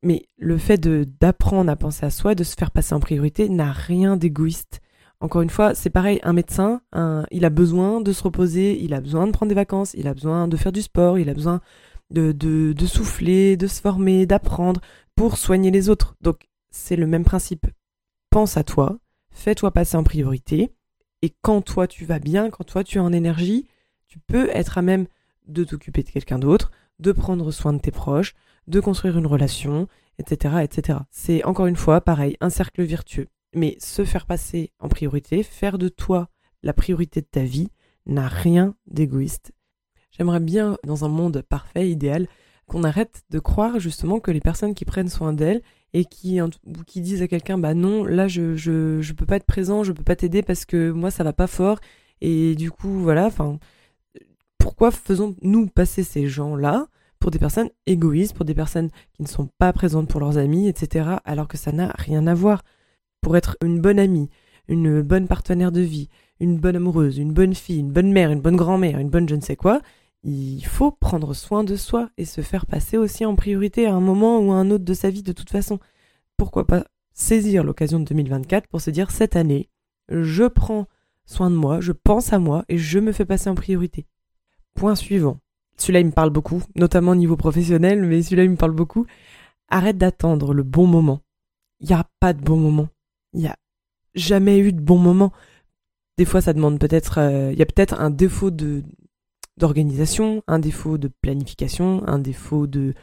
Mais 0.03 0.27
le 0.39 0.59
fait 0.59 0.79
d'apprendre 0.81 1.71
à 1.71 1.77
penser 1.77 2.05
à 2.05 2.11
soi, 2.11 2.35
de 2.35 2.45
se 2.45 2.57
faire 2.57 2.71
passer 2.71 2.95
en 2.95 3.01
priorité, 3.01 3.49
n'a 3.49 3.73
rien 3.73 4.17
d'égoïste. 4.17 4.81
Encore 5.21 5.43
une 5.43 5.51
fois, 5.51 5.75
c'est 5.75 5.91
pareil, 5.91 6.19
un 6.23 6.33
médecin, 6.33 6.81
il 7.31 7.45
a 7.45 7.51
besoin 7.51 8.01
de 8.01 8.11
se 8.11 8.23
reposer, 8.23 8.83
il 8.83 8.95
a 8.95 9.03
besoin 9.03 9.27
de 9.27 9.33
prendre 9.33 9.51
des 9.51 9.55
vacances, 9.55 9.93
il 9.93 10.09
a 10.09 10.15
besoin 10.15 10.49
de 10.49 10.57
faire 10.57 10.73
du 10.73 10.81
sport, 10.81 11.19
il 11.19 11.29
a 11.29 11.35
besoin 11.35 11.61
de, 12.11 12.87
souffler, 12.87 13.57
de 13.57 13.67
se 13.67 13.81
former, 13.81 14.26
d'apprendre 14.26 14.81
pour 15.14 15.37
soigner 15.37 15.71
les 15.71 15.88
autres. 15.88 16.17
Donc 16.21 16.49
c'est 16.71 16.97
le 16.97 17.07
même 17.07 17.25
principe. 17.25 17.67
Pense 18.31 18.57
à 18.57 18.64
toi, 18.64 18.99
fais-toi 19.31 19.71
passer 19.73 19.97
en 19.97 20.05
priorité, 20.05 20.73
et 21.23 21.35
quand 21.43 21.62
toi 21.62 21.87
tu 21.87 22.05
vas 22.05 22.19
bien, 22.19 22.50
quand 22.50 22.64
toi 22.64 22.85
tu 22.85 22.99
es 22.99 23.00
en 23.00 23.12
énergie, 23.12 23.67
tu 24.07 24.19
peux 24.19 24.49
être 24.50 24.79
à 24.79 24.83
même 24.83 25.07
de 25.47 25.64
t'occuper 25.64 26.02
de 26.02 26.11
quelqu'un 26.11 26.38
d'autre, 26.38 26.71
de 26.99 27.12
prendre 27.12 27.50
soin 27.50 27.73
de 27.73 27.79
tes 27.79 27.90
proches, 27.90 28.35
de 28.67 28.81
construire 28.81 29.19
une 29.19 29.26
relation, 29.26 29.88
etc. 30.19 30.57
etc. 30.62 31.00
C'est 31.11 31.45
encore 31.45 31.67
une 31.67 31.76
fois 31.76 32.00
pareil, 32.00 32.37
un 32.40 32.50
cercle 32.50 32.83
vertueux. 32.83 33.26
Mais 33.55 33.76
se 33.81 34.05
faire 34.05 34.26
passer 34.26 34.71
en 34.79 34.88
priorité, 34.88 35.43
faire 35.43 35.76
de 35.76 35.88
toi 35.88 36.29
la 36.62 36.73
priorité 36.73 37.21
de 37.21 37.26
ta 37.26 37.43
vie, 37.43 37.69
n'a 38.07 38.29
rien 38.29 38.75
d'égoïste 38.87 39.52
J'aimerais 40.11 40.40
bien, 40.40 40.76
dans 40.85 41.05
un 41.05 41.09
monde 41.09 41.43
parfait, 41.49 41.88
idéal, 41.88 42.26
qu'on 42.67 42.85
arrête 42.85 43.23
de 43.31 43.38
croire 43.38 43.81
justement 43.81 44.21
que 44.21 44.31
les 44.31 44.40
personnes 44.40 44.75
qui 44.75 44.85
prennent 44.85 45.09
soin 45.09 45.33
d'elles 45.33 45.62
et 45.93 46.05
qui, 46.05 46.40
disent 46.97 47.23
à 47.23 47.29
quelqu'un 47.29 47.59
bah 47.59 47.75
non, 47.75 48.05
là 48.05 48.29
je, 48.29 48.55
je, 48.55 49.00
je 49.00 49.12
peux 49.12 49.26
pas 49.26 49.37
être 49.37 49.47
présent, 49.47 49.83
je 49.83 49.93
peux 49.93 50.05
pas 50.05 50.14
t'aider 50.14 50.43
parce 50.43 50.64
que 50.64 50.93
moi 50.93 51.11
ça 51.11 51.25
va 51.25 51.33
pas 51.33 51.49
fort 51.49 51.81
et 52.21 52.55
du 52.55 52.71
coup 52.71 53.00
voilà, 53.00 53.26
enfin 53.26 53.59
pourquoi 54.59 54.93
faisons-nous 54.93 55.67
passer 55.67 56.05
ces 56.05 56.29
gens-là 56.29 56.87
pour 57.19 57.31
des 57.31 57.38
personnes 57.38 57.71
égoïstes, 57.87 58.35
pour 58.35 58.45
des 58.45 58.55
personnes 58.55 58.90
qui 59.14 59.23
ne 59.23 59.29
sont 59.29 59.49
pas 59.59 59.73
présentes 59.73 60.09
pour 60.09 60.21
leurs 60.21 60.38
amis, 60.38 60.69
etc., 60.69 61.17
alors 61.25 61.49
que 61.49 61.59
ça 61.59 61.73
n'a 61.73 61.93
rien 61.99 62.26
à 62.26 62.35
voir? 62.35 62.62
Pour 63.21 63.37
être 63.37 63.57
une 63.62 63.81
bonne 63.81 63.99
amie, 63.99 64.31
une 64.69 65.02
bonne 65.02 65.29
partenaire 65.29 65.73
de 65.73 65.81
vie, 65.81 66.09
une 66.40 66.59
bonne 66.59 66.76
amoureuse, 66.76 67.19
une 67.19 67.33
bonne 67.33 67.55
fille, 67.55 67.81
une 67.81 67.93
bonne 67.93 68.12
mère, 68.12 68.31
une 68.31 68.40
bonne 68.40 68.57
grand-mère, 68.57 68.99
une 68.99 69.11
bonne 69.11 69.29
je 69.29 69.35
ne 69.35 69.40
sais 69.40 69.57
quoi, 69.57 69.83
il 70.23 70.65
faut 70.65 70.91
prendre 70.91 71.35
soin 71.35 71.65
de 71.65 71.77
soi 71.77 72.11
et 72.17 72.25
se 72.25 72.41
faire 72.43 72.67
passer 72.67 72.97
aussi 72.97 73.25
en 73.25 73.37
priorité 73.37 73.87
à 73.87 73.95
un 73.95 74.00
moment 74.00 74.39
ou 74.41 74.53
à 74.53 74.57
un 74.57 74.71
autre 74.71 74.85
de 74.85 74.95
sa 74.95 75.11
vie 75.11 75.23
de 75.23 75.33
toute 75.33 75.50
façon. 75.50 75.79
Pourquoi 76.37 76.67
pas 76.67 76.85
saisir 77.15 77.65
l'occasion 77.65 78.00
de 78.00 78.05
2024 78.05 78.67
pour 78.69 78.81
se 78.81 78.91
dire 78.91 79.11
cette 79.11 79.37
année, 79.37 79.71
je 80.11 80.45
prends 80.45 80.87
soin 81.25 81.50
de 81.50 81.57
moi, 81.57 81.81
je 81.81 81.93
pense 81.93 82.33
à 82.33 82.39
moi 82.39 82.65
et 82.69 82.79
je 82.79 82.99
me 82.99 83.12
fais 83.12 83.25
passer 83.25 83.49
en 83.49 83.55
priorité. 83.55 84.07
Point 84.75 84.95
suivant. 84.95 85.39
Celui-là, 85.77 86.00
il 86.00 86.07
me 86.07 86.12
parle 86.12 86.31
beaucoup, 86.31 86.62
notamment 86.77 87.12
au 87.12 87.17
niveau 87.17 87.37
professionnel, 87.37 88.05
mais 88.05 88.23
celui-là, 88.23 88.45
il 88.45 88.50
me 88.50 88.57
parle 88.57 88.73
beaucoup. 88.73 89.07
Arrête 89.69 89.97
d'attendre 89.97 90.53
le 90.53 90.62
bon 90.62 90.87
moment. 90.87 91.21
Il 91.81 91.87
n'y 91.87 91.95
a 91.95 92.07
pas 92.21 92.35
de 92.35 92.43
bon 92.43 92.59
moment. 92.59 92.89
Il 93.33 93.41
n'y 93.41 93.47
a 93.47 93.57
jamais 94.15 94.59
eu 94.59 94.73
de 94.73 94.81
bon 94.81 94.99
moment. 94.99 95.33
Des 96.19 96.27
fois, 96.27 96.43
ça 96.43 96.53
demande 96.53 96.79
peut-être, 96.79 97.19
euh, 97.19 97.53
il 97.53 97.59
y 97.59 97.62
a 97.62 97.67
peut-être 97.67 97.99
un 97.99 98.11
défaut 98.11 98.50
de, 98.50 98.83
d'organisation, 99.61 100.43
un 100.49 100.59
défaut 100.59 100.99
de 100.99 101.09
planification, 101.09 102.02
un 102.09 102.19
défaut 102.19 102.67
de, 102.67 102.95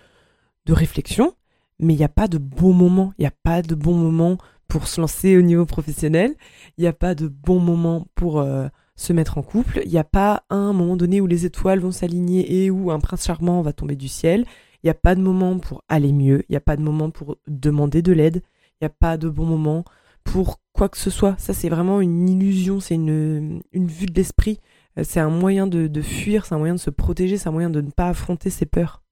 réflexion, 0.67 1.33
mais 1.79 1.93
il 1.93 1.97
n'y 1.97 2.03
a 2.03 2.09
pas 2.09 2.27
de 2.27 2.37
bon 2.37 2.73
moment. 2.73 3.13
Il 3.17 3.21
n'y 3.21 3.27
a 3.27 3.33
pas 3.43 3.61
de 3.61 3.73
bon 3.73 3.93
moment 3.93 4.37
pour 4.67 4.87
se 4.87 4.99
lancer 4.99 5.37
au 5.37 5.41
niveau 5.41 5.65
professionnel. 5.65 6.35
Il 6.77 6.81
n'y 6.81 6.87
a 6.87 6.93
pas 6.93 7.15
de 7.15 7.29
bon 7.29 7.59
moment 7.59 8.07
pour 8.15 8.41
euh, 8.41 8.67
se 8.97 9.13
mettre 9.13 9.37
en 9.37 9.43
couple. 9.43 9.81
Il 9.85 9.91
n'y 9.91 9.97
a 9.97 10.03
pas 10.03 10.43
un 10.49 10.73
moment 10.73 10.97
donné 10.97 11.21
où 11.21 11.27
les 11.27 11.45
étoiles 11.45 11.79
vont 11.79 11.91
s'aligner 11.91 12.65
et 12.65 12.69
où 12.69 12.91
un 12.91 12.99
prince 12.99 13.25
charmant 13.25 13.61
va 13.61 13.71
tomber 13.71 13.95
du 13.95 14.09
ciel. 14.09 14.43
Il 14.83 14.87
n'y 14.87 14.89
a 14.89 14.95
pas 14.95 15.15
de 15.15 15.21
moment 15.21 15.57
pour 15.57 15.83
aller 15.87 16.11
mieux. 16.11 16.43
Il 16.49 16.51
n'y 16.51 16.57
a 16.57 16.61
pas 16.61 16.75
de 16.75 16.81
moment 16.81 17.11
pour 17.11 17.37
demander 17.47 18.01
de 18.01 18.11
l'aide. 18.11 18.41
Il 18.73 18.83
n'y 18.83 18.87
a 18.87 18.95
pas 18.99 19.15
de 19.15 19.29
bon 19.29 19.45
moment 19.45 19.85
pour 20.25 20.59
quoi 20.73 20.89
que 20.89 20.97
ce 20.97 21.09
soit. 21.09 21.35
Ça, 21.37 21.53
c'est 21.53 21.69
vraiment 21.69 22.01
une 22.01 22.27
illusion. 22.27 22.81
C'est 22.81 22.95
une 22.95 23.61
vue 23.73 24.05
de 24.07 24.13
l'esprit. 24.13 24.59
C'est 25.03 25.19
un 25.19 25.29
moyen 25.29 25.67
de, 25.67 26.01
fuir, 26.01 26.45
c'est 26.45 26.55
un 26.55 26.59
moyen 26.59 26.75
de 26.75 26.79
se 26.79 26.89
protéger, 26.89 27.37
c'est 27.37 27.49
un 27.49 27.51
moyen 27.51 27.69
de 27.69 27.81
ne 27.81 27.91
pas 27.91 28.09
affronter 28.09 28.49
ses 28.49 28.65
peurs. 28.65 29.03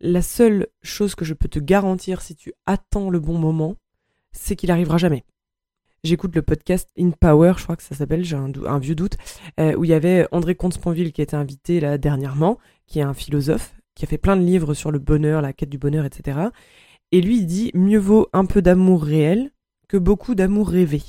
La 0.00 0.22
seule 0.22 0.68
chose 0.82 1.14
que 1.14 1.24
je 1.24 1.34
peux 1.34 1.48
te 1.48 1.58
garantir 1.58 2.22
si 2.22 2.34
tu 2.34 2.52
attends 2.66 3.10
le 3.10 3.20
bon 3.20 3.38
moment, 3.38 3.76
c'est 4.32 4.56
qu'il 4.56 4.70
arrivera 4.70 4.98
jamais. 4.98 5.24
J'écoute 6.04 6.34
le 6.34 6.42
podcast 6.42 6.88
In 6.98 7.10
Power, 7.10 7.54
je 7.56 7.64
crois 7.64 7.76
que 7.76 7.82
ça 7.82 7.94
s'appelle, 7.94 8.24
j'ai 8.24 8.36
un, 8.36 8.78
vieux 8.78 8.94
doute, 8.94 9.16
euh, 9.58 9.74
où 9.74 9.84
il 9.84 9.90
y 9.90 9.94
avait 9.94 10.28
André 10.30 10.54
Comte-Sponville 10.54 11.12
qui 11.12 11.22
été 11.22 11.34
invité 11.34 11.80
là 11.80 11.98
dernièrement, 11.98 12.58
qui 12.86 13.00
est 13.00 13.02
un 13.02 13.14
philosophe, 13.14 13.74
qui 13.94 14.04
a 14.04 14.08
fait 14.08 14.18
plein 14.18 14.36
de 14.36 14.42
livres 14.42 14.74
sur 14.74 14.92
le 14.92 15.00
bonheur, 15.00 15.42
la 15.42 15.52
quête 15.52 15.70
du 15.70 15.78
bonheur, 15.78 16.04
etc. 16.04 16.38
Et 17.10 17.20
lui, 17.20 17.38
il 17.38 17.46
dit 17.46 17.72
mieux 17.74 17.98
vaut 17.98 18.28
un 18.32 18.44
peu 18.44 18.62
d'amour 18.62 19.02
réel 19.02 19.50
que 19.88 19.96
beaucoup 19.96 20.34
d'amour 20.34 20.68
rêvé. 20.68 21.02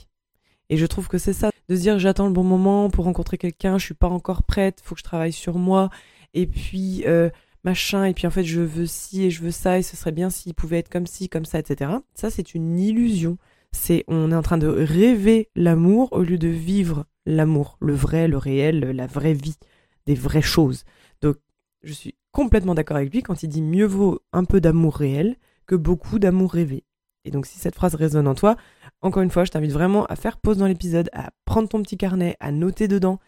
Et 0.70 0.78
je 0.78 0.86
trouve 0.86 1.08
que 1.08 1.18
c'est 1.18 1.34
ça, 1.34 1.52
de 1.68 1.76
dire 1.76 2.00
j'attends 2.00 2.28
le 2.28 2.34
bon 2.34 2.44
moment 2.44 2.90
pour 2.90 3.06
rencontrer 3.06 3.38
quelqu'un, 3.38 3.78
je 3.78 3.86
suis 3.86 3.94
pas 3.94 4.08
encore 4.08 4.44
prête, 4.44 4.82
faut 4.84 4.96
que 4.96 5.00
je 5.00 5.04
travaille 5.04 5.34
sur 5.34 5.58
moi, 5.58 5.90
et 6.34 6.46
puis 6.46 7.04
euh, 7.08 7.30
machin, 7.64 8.06
et 8.06 8.14
puis 8.14 8.28
en 8.28 8.32
fait 8.32 8.44
je 8.44 8.62
veux 8.62 8.86
ci 8.86 9.24
et 9.24 9.32
je 9.32 9.42
veux 9.42 9.52
ça, 9.52 9.80
et 9.80 9.84
ce 9.84 9.98
serait 9.98 10.12
bien 10.12 10.30
s'il 10.30 10.54
pouvait 10.54 10.80
être 10.80 10.90
comme 10.90 11.08
ci, 11.08 11.28
comme 11.28 11.46
ça, 11.46 11.60
etc. 11.60 11.92
Ça 12.14 12.30
c'est 12.30 12.54
une 12.54 12.80
illusion. 12.80 13.38
C'est 13.72 14.04
on 14.08 14.32
est 14.32 14.36
en 14.36 14.42
train 14.42 14.58
de 14.58 14.68
rêver 14.68 15.50
l'amour 15.56 16.10
au 16.12 16.24
lieu 16.24 16.38
de 16.38 16.48
vivre 16.48 17.06
l'amour, 17.26 17.78
le 17.80 17.94
vrai, 17.94 18.28
le 18.28 18.38
réel, 18.38 18.80
la 18.80 19.08
vraie 19.08 19.34
vie, 19.34 19.58
des 20.06 20.16
vraies 20.16 20.42
choses. 20.42 20.86
Donc 21.22 21.38
je 21.84 21.94
suis 21.94 22.16
complètement 22.32 22.76
d'accord 22.76 22.98
avec 22.98 23.14
lui 23.14 23.24
quand 23.24 23.44
il 23.44 23.50
dit 23.50 23.62
mieux 23.62 23.86
vaut 23.86 24.22
un 24.34 24.44
peu 24.44 24.62
d'amour 24.62 24.96
réel 24.96 25.36
que 25.66 25.76
beaucoup 25.76 26.20
d'amour 26.20 26.52
rêvé. 26.52 26.84
Et 27.26 27.32
donc 27.32 27.46
si 27.46 27.60
cette 27.60 27.76
phrase 27.76 27.96
résonne 27.96 28.28
en 28.28 28.36
toi, 28.36 28.56
encore 29.02 29.24
une 29.24 29.30
fois, 29.30 29.46
je 29.46 29.52
t'invite 29.52 29.72
vraiment 29.72 30.06
à 30.06 30.16
faire 30.16 30.38
pause 30.38 30.58
dans 30.58 30.68
l'épisode, 30.68 31.10
à 31.14 31.32
prendre 31.46 31.70
ton 31.70 31.82
petit 31.82 31.98
carnet, 31.98 32.36
à 32.40 32.52
noter 32.52 32.88
dedans 32.88 33.20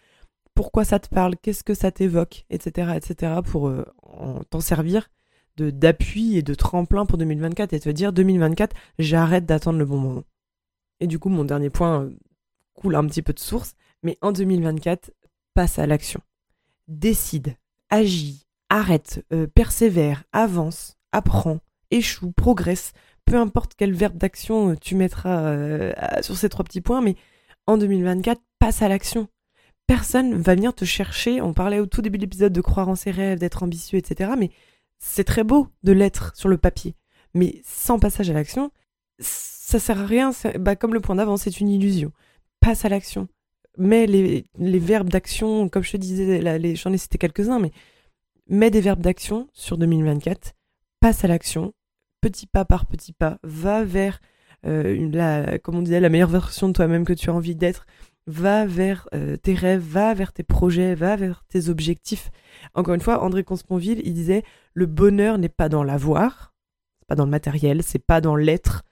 pourquoi 0.53 0.83
ça 0.83 0.99
te 0.99 1.09
parle, 1.09 1.35
qu'est-ce 1.37 1.63
que 1.63 1.73
ça 1.73 1.91
t'évoque, 1.91 2.45
etc., 2.49 2.93
etc., 2.95 3.39
pour 3.43 3.69
euh, 3.69 3.85
t'en 4.49 4.59
servir 4.59 5.09
d'appui 5.57 6.37
et 6.37 6.41
de 6.41 6.53
tremplin 6.55 7.05
pour 7.05 7.17
2024 7.17 7.73
et 7.73 7.79
te 7.79 7.89
dire 7.89 8.13
2024, 8.13 8.75
j'arrête 8.97 9.45
d'attendre 9.45 9.77
le 9.77 9.85
bon 9.85 9.97
moment. 9.97 10.23
Et 10.99 11.07
du 11.07 11.19
coup, 11.19 11.29
mon 11.29 11.45
dernier 11.45 11.69
point 11.69 12.03
euh, 12.03 12.09
coule 12.73 12.95
un 12.95 13.05
petit 13.05 13.21
peu 13.21 13.33
de 13.33 13.39
source, 13.39 13.75
mais 14.01 14.17
en 14.21 14.31
2024, 14.31 15.11
passe 15.53 15.77
à 15.77 15.85
l'action. 15.85 16.21
Décide, 16.87 17.55
agis, 17.89 18.47
arrête, 18.69 19.23
euh, 19.33 19.45
persévère, 19.47 20.23
avance, 20.31 20.97
apprends, 21.11 21.59
échoue, 21.91 22.31
progresse, 22.31 22.93
peu 23.25 23.35
importe 23.35 23.73
quel 23.77 23.93
verbe 23.93 24.17
d'action 24.17 24.71
euh, 24.71 24.75
tu 24.79 24.95
mettras 24.95 25.43
euh, 25.43 25.93
sur 26.21 26.37
ces 26.37 26.49
trois 26.49 26.65
petits 26.65 26.81
points, 26.81 27.01
mais 27.01 27.15
en 27.67 27.77
2024, 27.77 28.41
passe 28.59 28.81
à 28.81 28.89
l'action. 28.89 29.27
Personne 29.87 30.35
va 30.35 30.55
venir 30.55 30.73
te 30.73 30.85
chercher. 30.85 31.41
On 31.41 31.53
parlait 31.53 31.79
au 31.79 31.85
tout 31.85 32.01
début 32.01 32.17
de 32.17 32.23
l'épisode 32.23 32.53
de 32.53 32.61
croire 32.61 32.89
en 32.89 32.95
ses 32.95 33.11
rêves, 33.11 33.39
d'être 33.39 33.63
ambitieux, 33.63 33.97
etc. 33.97 34.31
Mais 34.37 34.51
c'est 34.99 35.23
très 35.23 35.43
beau 35.43 35.67
de 35.83 35.91
l'être 35.91 36.35
sur 36.35 36.49
le 36.49 36.57
papier. 36.57 36.95
Mais 37.33 37.61
sans 37.65 37.99
passage 37.99 38.29
à 38.29 38.33
l'action, 38.33 38.71
ça 39.19 39.79
sert 39.79 39.99
à 39.99 40.05
rien. 40.05 40.31
Bah, 40.59 40.75
comme 40.75 40.93
le 40.93 41.01
point 41.01 41.15
d'avant, 41.15 41.37
c'est 41.37 41.59
une 41.59 41.69
illusion. 41.69 42.11
Passe 42.59 42.85
à 42.85 42.89
l'action. 42.89 43.27
Mets 43.77 44.05
les, 44.05 44.45
verbes 44.57 45.09
d'action, 45.09 45.69
comme 45.69 45.83
je 45.83 45.93
te 45.93 45.97
disais, 45.97 46.75
j'en 46.75 46.93
ai 46.93 46.97
cité 46.97 47.17
quelques-uns, 47.17 47.59
mais 47.59 47.71
mets 48.47 48.69
des 48.69 48.81
verbes 48.81 49.01
d'action 49.01 49.47
sur 49.53 49.77
2024. 49.77 50.53
Passe 50.99 51.23
à 51.23 51.27
l'action 51.27 51.73
petit 52.21 52.47
pas 52.47 52.65
par 52.65 52.85
petit 52.85 53.13
pas, 53.13 53.39
va 53.43 53.83
vers 53.83 54.19
euh, 54.65 55.09
la, 55.11 55.57
comme 55.59 55.75
on 55.75 55.81
disait, 55.81 55.99
la 55.99 56.09
meilleure 56.09 56.29
version 56.29 56.67
de 56.67 56.73
toi-même 56.73 57.05
que 57.05 57.13
tu 57.13 57.29
as 57.29 57.33
envie 57.33 57.55
d'être. 57.55 57.85
Va 58.27 58.65
vers 58.65 59.09
euh, 59.15 59.35
tes 59.35 59.55
rêves, 59.55 59.81
va 59.81 60.13
vers 60.13 60.31
tes 60.31 60.43
projets, 60.43 60.93
va 60.93 61.15
vers 61.15 61.43
tes 61.49 61.69
objectifs. 61.69 62.29
Encore 62.75 62.93
une 62.93 63.01
fois, 63.01 63.23
André 63.23 63.43
Consponville, 63.43 64.01
il 64.05 64.13
disait 64.13 64.43
le 64.73 64.85
bonheur 64.85 65.37
n'est 65.37 65.49
pas 65.49 65.69
dans 65.69 65.83
l'avoir, 65.83 66.53
c'est 66.99 67.07
pas 67.07 67.15
dans 67.15 67.25
le 67.25 67.31
matériel, 67.31 67.81
c'est 67.83 68.05
pas 68.05 68.21
dans 68.21 68.35
l'être 68.35 68.83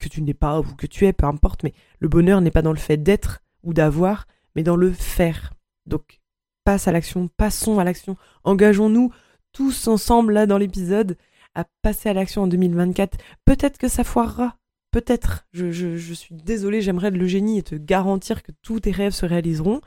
que 0.00 0.08
tu 0.08 0.22
n'es 0.22 0.34
pas 0.34 0.58
ou 0.60 0.64
que 0.64 0.86
tu 0.86 1.06
es, 1.06 1.12
peu 1.12 1.26
importe, 1.26 1.62
mais 1.62 1.74
le 2.00 2.08
bonheur 2.08 2.40
n'est 2.40 2.50
pas 2.50 2.62
dans 2.62 2.72
le 2.72 2.78
fait 2.78 2.96
d'être 2.96 3.42
ou 3.62 3.74
d'avoir, 3.74 4.26
mais 4.56 4.62
dans 4.62 4.76
le 4.76 4.90
faire. 4.90 5.52
Donc, 5.86 6.20
passe 6.64 6.88
à 6.88 6.92
l'action, 6.92 7.28
passons 7.28 7.78
à 7.78 7.84
l'action, 7.84 8.16
engageons-nous 8.44 9.12
tous 9.52 9.86
ensemble 9.86 10.32
là 10.32 10.46
dans 10.46 10.58
l'épisode 10.58 11.16
à 11.54 11.64
passer 11.82 12.08
à 12.08 12.12
l'action 12.12 12.42
en 12.42 12.46
2024. 12.46 13.18
Peut-être 13.44 13.78
que 13.78 13.88
ça 13.88 14.04
foirera. 14.04 14.56
Peut-être. 14.92 15.46
Je, 15.52 16.12
suis 16.12 16.34
désolée, 16.34 16.82
j'aimerais 16.82 17.08
être 17.08 17.16
le 17.16 17.26
génie 17.26 17.58
et 17.58 17.62
te 17.62 17.74
garantir 17.74 18.42
que 18.42 18.52
tous 18.60 18.80
tes 18.80 18.90
rêves 18.90 19.12
se 19.12 19.24
réaliseront. 19.24 19.80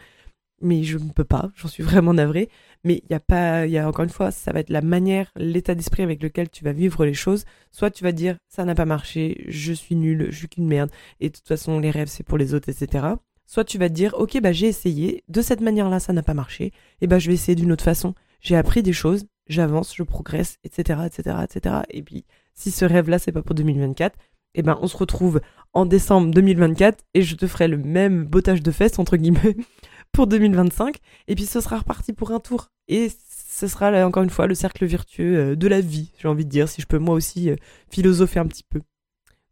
Mais 0.61 0.83
je 0.83 0.97
ne 0.97 1.11
peux 1.11 1.25
pas, 1.25 1.51
j'en 1.55 1.67
suis 1.67 1.83
vraiment 1.83 2.13
navrée. 2.13 2.49
Mais 2.83 3.01
il 3.03 3.11
y 3.11 3.13
a 3.13 3.19
pas, 3.19 3.67
il 3.67 3.71
y 3.71 3.77
a 3.77 3.87
encore 3.87 4.03
une 4.03 4.09
fois, 4.09 4.31
ça 4.31 4.51
va 4.51 4.61
être 4.61 4.69
la 4.69 4.81
manière, 4.81 5.31
l'état 5.35 5.75
d'esprit 5.75 6.01
avec 6.01 6.23
lequel 6.23 6.49
tu 6.49 6.63
vas 6.63 6.71
vivre 6.71 7.05
les 7.05 7.13
choses. 7.13 7.45
Soit 7.71 7.91
tu 7.91 8.03
vas 8.03 8.13
dire, 8.13 8.37
ça 8.47 8.65
n'a 8.65 8.73
pas 8.73 8.85
marché, 8.85 9.43
je 9.47 9.73
suis 9.73 9.95
nul, 9.95 10.27
je 10.31 10.37
suis 10.37 10.47
qu'une 10.47 10.67
merde, 10.67 10.89
et 11.19 11.29
de 11.29 11.35
toute 11.35 11.47
façon, 11.47 11.79
les 11.79 11.91
rêves, 11.91 12.07
c'est 12.07 12.23
pour 12.23 12.37
les 12.37 12.53
autres, 12.53 12.69
etc. 12.69 13.05
Soit 13.45 13.65
tu 13.65 13.77
vas 13.77 13.89
dire, 13.89 14.15
ok, 14.17 14.39
bah 14.41 14.53
j'ai 14.53 14.67
essayé, 14.67 15.23
de 15.27 15.41
cette 15.41 15.61
manière-là, 15.61 15.99
ça 15.99 16.13
n'a 16.13 16.23
pas 16.23 16.33
marché, 16.33 16.71
et 17.01 17.07
bah 17.07 17.19
je 17.19 17.27
vais 17.27 17.33
essayer 17.33 17.55
d'une 17.55 17.71
autre 17.71 17.83
façon. 17.83 18.15
J'ai 18.41 18.55
appris 18.55 18.81
des 18.81 18.93
choses, 18.93 19.25
j'avance, 19.47 19.95
je 19.95 20.03
progresse, 20.03 20.57
etc., 20.63 21.01
etc., 21.05 21.37
etc. 21.43 21.75
Et 21.89 22.03
puis, 22.03 22.25
si 22.53 22.71
ce 22.71 22.85
rêve-là, 22.85 23.19
c'est 23.19 23.31
pas 23.31 23.41
pour 23.41 23.55
2024, 23.55 24.17
eh 24.55 24.61
ben, 24.61 24.77
on 24.81 24.87
se 24.87 24.97
retrouve 24.97 25.41
en 25.73 25.85
décembre 25.85 26.33
2024 26.33 27.03
et 27.13 27.21
je 27.21 27.35
te 27.35 27.45
ferai 27.47 27.67
le 27.67 27.77
même 27.77 28.25
bottage 28.25 28.63
de 28.63 28.71
fesses, 28.71 28.99
entre 28.99 29.17
guillemets, 29.17 29.57
pour 30.11 30.27
2025. 30.27 30.97
Et 31.27 31.35
puis, 31.35 31.45
ce 31.45 31.61
sera 31.61 31.79
reparti 31.79 32.13
pour 32.13 32.31
un 32.31 32.39
tour. 32.39 32.69
Et 32.87 33.09
ce 33.55 33.67
sera, 33.67 33.91
encore 34.05 34.23
une 34.23 34.29
fois, 34.29 34.47
le 34.47 34.55
cercle 34.55 34.85
vertueux 34.85 35.37
euh, 35.37 35.55
de 35.55 35.67
la 35.67 35.81
vie, 35.81 36.11
j'ai 36.17 36.27
envie 36.27 36.45
de 36.45 36.49
dire, 36.49 36.69
si 36.69 36.81
je 36.81 36.87
peux 36.87 36.99
moi 36.99 37.15
aussi 37.15 37.49
euh, 37.49 37.55
philosopher 37.89 38.39
un 38.39 38.47
petit 38.47 38.65
peu. 38.69 38.81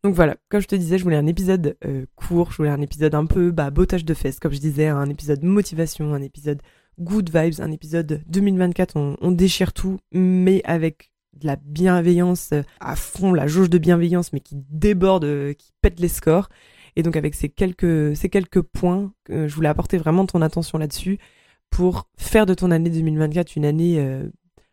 Donc 0.03 0.15
voilà, 0.15 0.35
comme 0.49 0.59
je 0.59 0.67
te 0.67 0.75
disais, 0.75 0.97
je 0.97 1.03
voulais 1.03 1.15
un 1.15 1.27
épisode 1.27 1.77
euh, 1.85 2.05
court, 2.15 2.51
je 2.51 2.57
voulais 2.57 2.69
un 2.69 2.81
épisode 2.81 3.15
un 3.15 3.25
peu 3.25 3.51
bah, 3.51 3.69
bottage 3.71 4.03
de 4.03 4.13
fesses, 4.13 4.39
comme 4.39 4.51
je 4.51 4.59
disais, 4.59 4.87
un 4.87 5.09
épisode 5.09 5.43
motivation, 5.43 6.13
un 6.13 6.21
épisode 6.21 6.61
good 6.99 7.29
vibes, 7.33 7.61
un 7.61 7.71
épisode 7.71 8.21
2024, 8.27 9.17
on, 9.21 9.31
déchire 9.31 9.73
tout, 9.73 9.99
mais 10.11 10.61
avec 10.65 11.11
de 11.33 11.47
la 11.47 11.55
bienveillance 11.55 12.51
euh, 12.53 12.61
à 12.79 12.95
fond, 12.95 13.33
la 13.33 13.47
jauge 13.47 13.69
de 13.69 13.77
bienveillance, 13.77 14.33
mais 14.33 14.39
qui 14.39 14.55
déborde, 14.69 15.25
euh, 15.25 15.53
qui 15.53 15.71
pète 15.81 15.99
les 15.99 16.07
scores. 16.07 16.49
Et 16.95 17.01
donc 17.01 17.15
avec 17.15 17.33
ces 17.33 17.49
quelques, 17.49 18.15
ces 18.15 18.29
quelques 18.29 18.61
points, 18.61 19.11
je 19.27 19.53
voulais 19.55 19.69
apporter 19.69 19.97
vraiment 19.97 20.27
ton 20.27 20.43
attention 20.43 20.77
là-dessus 20.77 21.17
pour 21.73 22.07
faire 22.17 22.45
de 22.45 22.53
ton 22.53 22.69
année 22.69 22.91
2024 22.91 23.55
une 23.55 23.65
année 23.65 23.95
euh, 23.97 24.29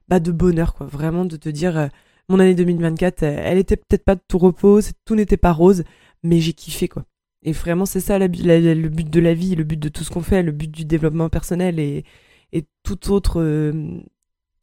bah, 0.09 0.21
de 0.21 0.33
bonheur, 0.33 0.75
quoi. 0.75 0.87
Vraiment 0.87 1.25
de 1.25 1.37
te 1.37 1.49
dire, 1.49 1.79
euh, 1.79 1.87
mon 2.29 2.39
année 2.39 2.55
2024, 2.55 3.23
elle 3.23 3.57
était 3.57 3.77
peut-être 3.77 4.05
pas 4.05 4.17
de 4.17 4.21
tout 4.29 4.37
repos, 4.37 4.81
tout 5.07 5.15
n'était 5.15 5.39
pas 5.39 5.53
rose, 5.53 5.85
mais 6.23 6.41
j'ai 6.41 6.53
kiffé, 6.53 6.89
quoi. 6.89 7.05
Et 7.42 7.52
vraiment, 7.52 7.87
c'est 7.87 8.00
ça 8.00 8.18
le 8.18 8.28
but 8.28 9.11
de 9.11 9.20
la 9.20 9.35
vie, 9.35 9.54
le 9.56 9.64
but 9.64 9.78
de 9.78 9.88
tout 9.88 10.04
ce 10.04 10.11
qu'on 10.11 10.23
fait, 10.23 10.42
le 10.42 10.52
but 10.52 10.70
du 10.70 10.85
développement 10.85 11.28
personnel 11.30 11.78
et, 11.78 12.04
et 12.52 12.66
toute 12.82 13.09
autre 13.09 13.40
euh, 13.40 14.00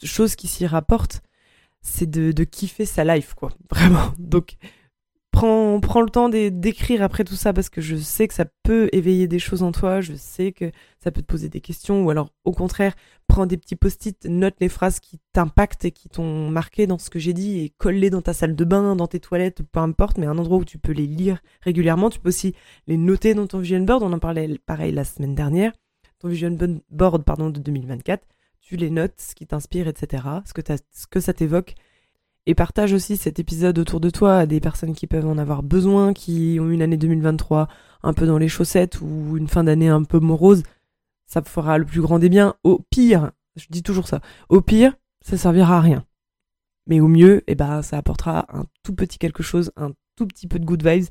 chose 0.03 0.36
qui 0.36 0.48
s'y 0.48 0.65
rapporte, 0.67 1.22
c'est 1.81 2.10
de, 2.10 2.31
de 2.31 2.43
kiffer 2.43 2.86
sa 2.86 3.03
life, 3.03 3.34
quoi. 3.34 3.50
Vraiment. 3.72 4.13
Donc, 4.19 4.57
prends, 5.38 6.01
le 6.01 6.10
temps 6.10 6.29
d'écrire 6.29 7.03
après 7.03 7.24
tout 7.24 7.36
ça 7.36 7.53
parce 7.53 7.70
que 7.70 7.82
je 7.82 7.96
sais 7.96 8.27
que 8.27 8.34
ça 8.34 8.46
peut 8.63 8.89
éveiller 8.91 9.27
des 9.27 9.39
choses 9.39 9.63
en 9.63 9.72
toi, 9.72 10.01
je 10.01 10.13
sais 10.15 10.51
que 10.51 10.72
ça 11.00 11.12
peut 11.12 11.22
te 11.22 11.27
poser 11.27 11.50
des 11.50 11.62
questions 11.62 12.03
ou 12.03 12.10
alors 12.10 12.29
au 12.44 12.51
contraire, 12.51 12.96
prends 13.27 13.46
des 13.46 13.58
petits 13.58 13.75
post-it, 13.75 14.25
note 14.25 14.56
les 14.60 14.70
phrases 14.70 15.00
qui 15.00 15.20
t'impactent 15.34 15.86
et 15.86 15.91
qui 15.91 16.10
t'ont 16.10 16.50
marqué 16.50 16.88
dans 16.88 16.98
ce 16.98 17.10
que 17.10 17.20
j'ai 17.20 17.34
dit 17.34 17.60
et 17.60 17.70
colle-les 17.77 18.10
dans 18.10 18.22
ta 18.22 18.34
salle 18.34 18.56
de 18.56 18.65
bain, 18.65 18.96
dans 18.96 19.08
tes 19.08 19.20
toilettes, 19.20 19.62
peu 19.63 19.79
importe, 19.79 20.17
mais 20.17 20.25
un 20.25 20.38
endroit 20.38 20.58
où 20.58 20.65
tu 20.65 20.79
peux 20.79 20.91
les 20.94 21.08
lire 21.08 21.39
régulièrement. 21.62 22.10
Tu 22.10 22.20
peux 22.20 22.29
aussi 22.29 22.56
les 22.88 22.98
noter 22.98 23.34
dans 23.34 23.48
ton 23.48 23.60
vision 23.60 23.82
board, 23.82 24.03
on 24.03 24.13
en 24.13 24.20
parlait 24.20 24.58
pareil 24.65 24.91
la 24.91 25.03
semaine 25.03 25.36
dernière, 25.36 25.72
ton 26.20 26.29
vision 26.29 26.56
board 26.89 27.24
pardon, 27.24 27.50
de 27.50 27.60
2024. 27.60 28.25
Tu 28.62 28.75
les 28.75 28.89
notes, 28.89 29.13
ce 29.17 29.36
qui 29.36 29.48
t'inspire, 29.48 29.88
etc., 29.88 30.24
ce 30.46 30.53
que, 30.53 30.62
ce 30.91 31.08
que 31.08 31.20
ça 31.20 31.34
t'évoque 31.34 31.75
et 32.48 32.56
partage 32.56 32.94
aussi 32.94 33.18
cet 33.18 33.39
épisode 33.39 33.77
autour 33.77 34.00
de 34.00 34.10
toi 34.10 34.38
à 34.38 34.46
des 34.46 34.62
personnes 34.62 34.94
qui 34.94 35.06
peuvent 35.06 35.27
en 35.27 35.38
avoir 35.38 35.63
besoin, 35.63 36.13
qui 36.13 36.58
ont 36.62 36.70
une 36.70 36.82
année 36.82 36.96
2023 36.96 37.68
un 38.04 38.13
peu 38.13 38.25
dans 38.25 38.38
les 38.38 38.48
chaussettes 38.48 39.01
ou 39.01 39.36
une 39.36 39.50
fin 39.50 39.66
d'année 39.66 39.89
un 39.89 40.04
peu 40.04 40.20
morose. 40.20 40.63
Ça 41.25 41.42
fera 41.42 41.77
le 41.77 41.84
plus 41.84 42.00
grand 42.00 42.20
des 42.20 42.30
biens. 42.30 42.56
Au 42.63 42.80
pire, 42.89 43.32
je 43.58 43.66
dis 43.70 43.84
toujours 43.84 44.08
ça, 44.08 44.22
au 44.48 44.62
pire, 44.62 44.96
ça 45.20 45.36
servira 45.36 45.77
à 45.77 45.82
rien. 45.82 46.06
Mais 46.88 47.01
au 47.01 47.10
mieux, 47.10 47.44
eh 47.48 47.56
ben, 47.56 47.82
ça 47.82 47.98
apportera 47.98 48.46
un 48.50 48.63
tout 48.82 48.96
petit 48.96 49.20
quelque 49.20 49.44
chose, 49.44 49.74
un 49.75 49.92
tout 50.16 50.25
petit 50.25 50.48
peu 50.48 50.58
de 50.58 50.66
good 50.66 50.88
vibes, 50.88 51.08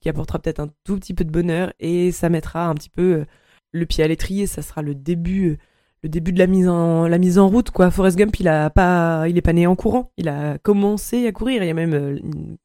qui 0.00 0.08
apportera 0.08 0.40
peut-être 0.40 0.58
un 0.58 0.70
tout 0.82 0.96
petit 0.96 1.14
peu 1.14 1.22
de 1.24 1.30
bonheur 1.30 1.72
et 1.78 2.10
ça 2.10 2.28
mettra 2.30 2.66
un 2.66 2.74
petit 2.74 2.90
peu 2.90 3.20
euh, 3.20 3.24
le 3.70 3.86
pied 3.86 4.02
à 4.02 4.08
l'étrier. 4.08 4.48
Ça 4.48 4.60
sera 4.60 4.82
le 4.82 4.96
début 4.96 5.50
euh, 5.50 5.56
le 6.02 6.08
début 6.08 6.32
de 6.32 6.38
la 6.38 6.46
mise 6.46 6.68
en 6.68 7.06
la 7.06 7.18
mise 7.18 7.38
en 7.38 7.48
route 7.48 7.70
quoi. 7.70 7.90
Forrest 7.90 8.16
Gump, 8.16 8.38
il 8.40 8.48
a 8.48 8.70
pas 8.70 9.28
il 9.28 9.36
est 9.36 9.42
pas 9.42 9.52
né 9.52 9.66
en 9.66 9.76
courant, 9.76 10.12
il 10.16 10.28
a 10.28 10.58
commencé 10.58 11.26
à 11.26 11.32
courir, 11.32 11.62
il 11.62 11.66
y 11.66 11.70
a 11.70 11.74
même 11.74 11.94
euh, 11.94 12.18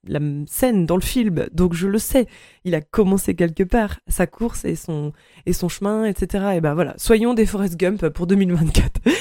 la 0.07 0.19
scène 0.47 0.85
dans 0.85 0.95
le 0.95 1.01
film. 1.01 1.47
Donc 1.53 1.73
je 1.73 1.87
le 1.87 1.99
sais, 1.99 2.27
il 2.63 2.75
a 2.75 2.81
commencé 2.81 3.35
quelque 3.35 3.63
part 3.63 3.99
sa 4.07 4.27
course 4.27 4.65
et 4.65 4.75
son 4.75 5.11
et 5.45 5.53
son 5.53 5.69
chemin 5.69 6.05
etc. 6.05 6.53
Et 6.55 6.61
ben 6.61 6.73
voilà, 6.73 6.93
soyons 6.97 7.33
des 7.33 7.45
Forrest 7.45 7.77
Gump 7.77 8.09
pour 8.09 8.27
2024. 8.27 9.01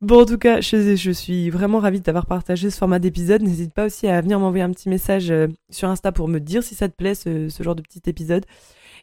Bon, 0.00 0.22
en 0.22 0.24
tout 0.24 0.38
cas, 0.38 0.62
je, 0.62 0.96
je 0.96 1.10
suis 1.10 1.50
vraiment 1.50 1.78
ravie 1.78 2.00
d'avoir 2.00 2.24
partagé 2.24 2.70
ce 2.70 2.78
format 2.78 2.98
d'épisode. 2.98 3.42
N'hésite 3.42 3.74
pas 3.74 3.84
aussi 3.84 4.06
à 4.06 4.18
venir 4.22 4.40
m'envoyer 4.40 4.64
un 4.64 4.70
petit 4.70 4.88
message 4.88 5.30
euh, 5.30 5.48
sur 5.68 5.88
Insta 5.90 6.10
pour 6.10 6.26
me 6.26 6.38
dire 6.40 6.62
si 6.62 6.74
ça 6.74 6.88
te 6.88 6.94
plaît, 6.96 7.14
ce, 7.14 7.50
ce 7.50 7.62
genre 7.62 7.74
de 7.74 7.82
petit 7.82 8.00
épisode. 8.06 8.46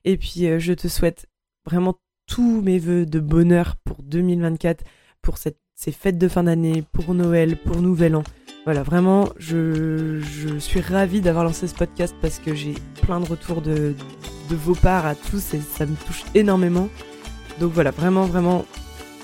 Et 0.06 0.18
puis, 0.18 0.48
euh, 0.48 0.58
je 0.58 0.74
te 0.74 0.88
souhaite 0.88 1.28
vraiment 1.66 1.94
tous 2.28 2.62
mes 2.62 2.78
voeux 2.78 3.06
de 3.06 3.20
bonheur 3.20 3.76
pour 3.84 4.04
2024, 4.04 4.84
pour 5.22 5.38
ces 5.38 5.92
fêtes 5.92 6.18
de 6.18 6.28
fin 6.28 6.44
d'année, 6.44 6.84
pour 6.92 7.14
Noël, 7.14 7.58
pour 7.58 7.82
Nouvel 7.82 8.16
An. 8.16 8.24
Voilà, 8.66 8.84
vraiment, 8.84 9.30
je, 9.38 10.20
suis 10.60 10.82
ravie 10.82 11.22
d'avoir 11.22 11.46
lancé 11.46 11.68
ce 11.68 11.74
podcast 11.74 12.14
parce 12.22 12.40
que 12.40 12.54
j'ai 12.54 12.76
plein 13.02 13.22
de 13.22 13.26
retours 13.26 13.62
de, 13.62 13.96
vos 14.50 14.76
parts 14.76 15.06
à 15.06 15.16
tous 15.16 15.54
et 15.54 15.62
ça 15.62 15.86
me 15.86 15.96
touche 15.96 16.24
énormément. 16.36 16.90
Donc 17.62 17.72
voilà, 17.72 17.92
vraiment, 17.92 18.26
vraiment, 18.26 18.66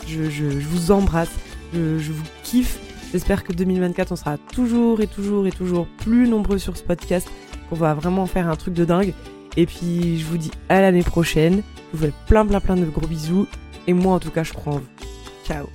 je 0.07 0.43
vous 0.45 0.91
embrasse, 0.91 1.31
je, 1.73 1.99
je 1.99 2.11
vous 2.13 2.23
kiffe. 2.43 2.79
J'espère 3.11 3.43
que 3.43 3.51
2024, 3.51 4.13
on 4.13 4.15
sera 4.15 4.37
toujours 4.37 5.01
et 5.01 5.07
toujours 5.07 5.45
et 5.45 5.51
toujours 5.51 5.87
plus 5.97 6.27
nombreux 6.27 6.57
sur 6.57 6.77
ce 6.77 6.83
podcast, 6.83 7.29
qu'on 7.69 7.75
va 7.75 7.93
vraiment 7.93 8.25
faire 8.25 8.49
un 8.49 8.55
truc 8.55 8.73
de 8.73 8.85
dingue. 8.85 9.13
Et 9.57 9.65
puis, 9.65 10.17
je 10.19 10.25
vous 10.25 10.37
dis 10.37 10.51
à 10.69 10.81
l'année 10.81 11.03
prochaine. 11.03 11.63
Vous 11.93 11.99
fais 11.99 12.13
plein, 12.27 12.45
plein, 12.45 12.59
plein 12.59 12.75
de 12.75 12.85
gros 12.85 13.07
bisous. 13.07 13.47
Et 13.87 13.93
moi, 13.93 14.15
en 14.15 14.19
tout 14.19 14.31
cas, 14.31 14.43
je 14.43 14.53
prends 14.53 14.77
en. 14.77 14.81
Ciao 15.45 15.67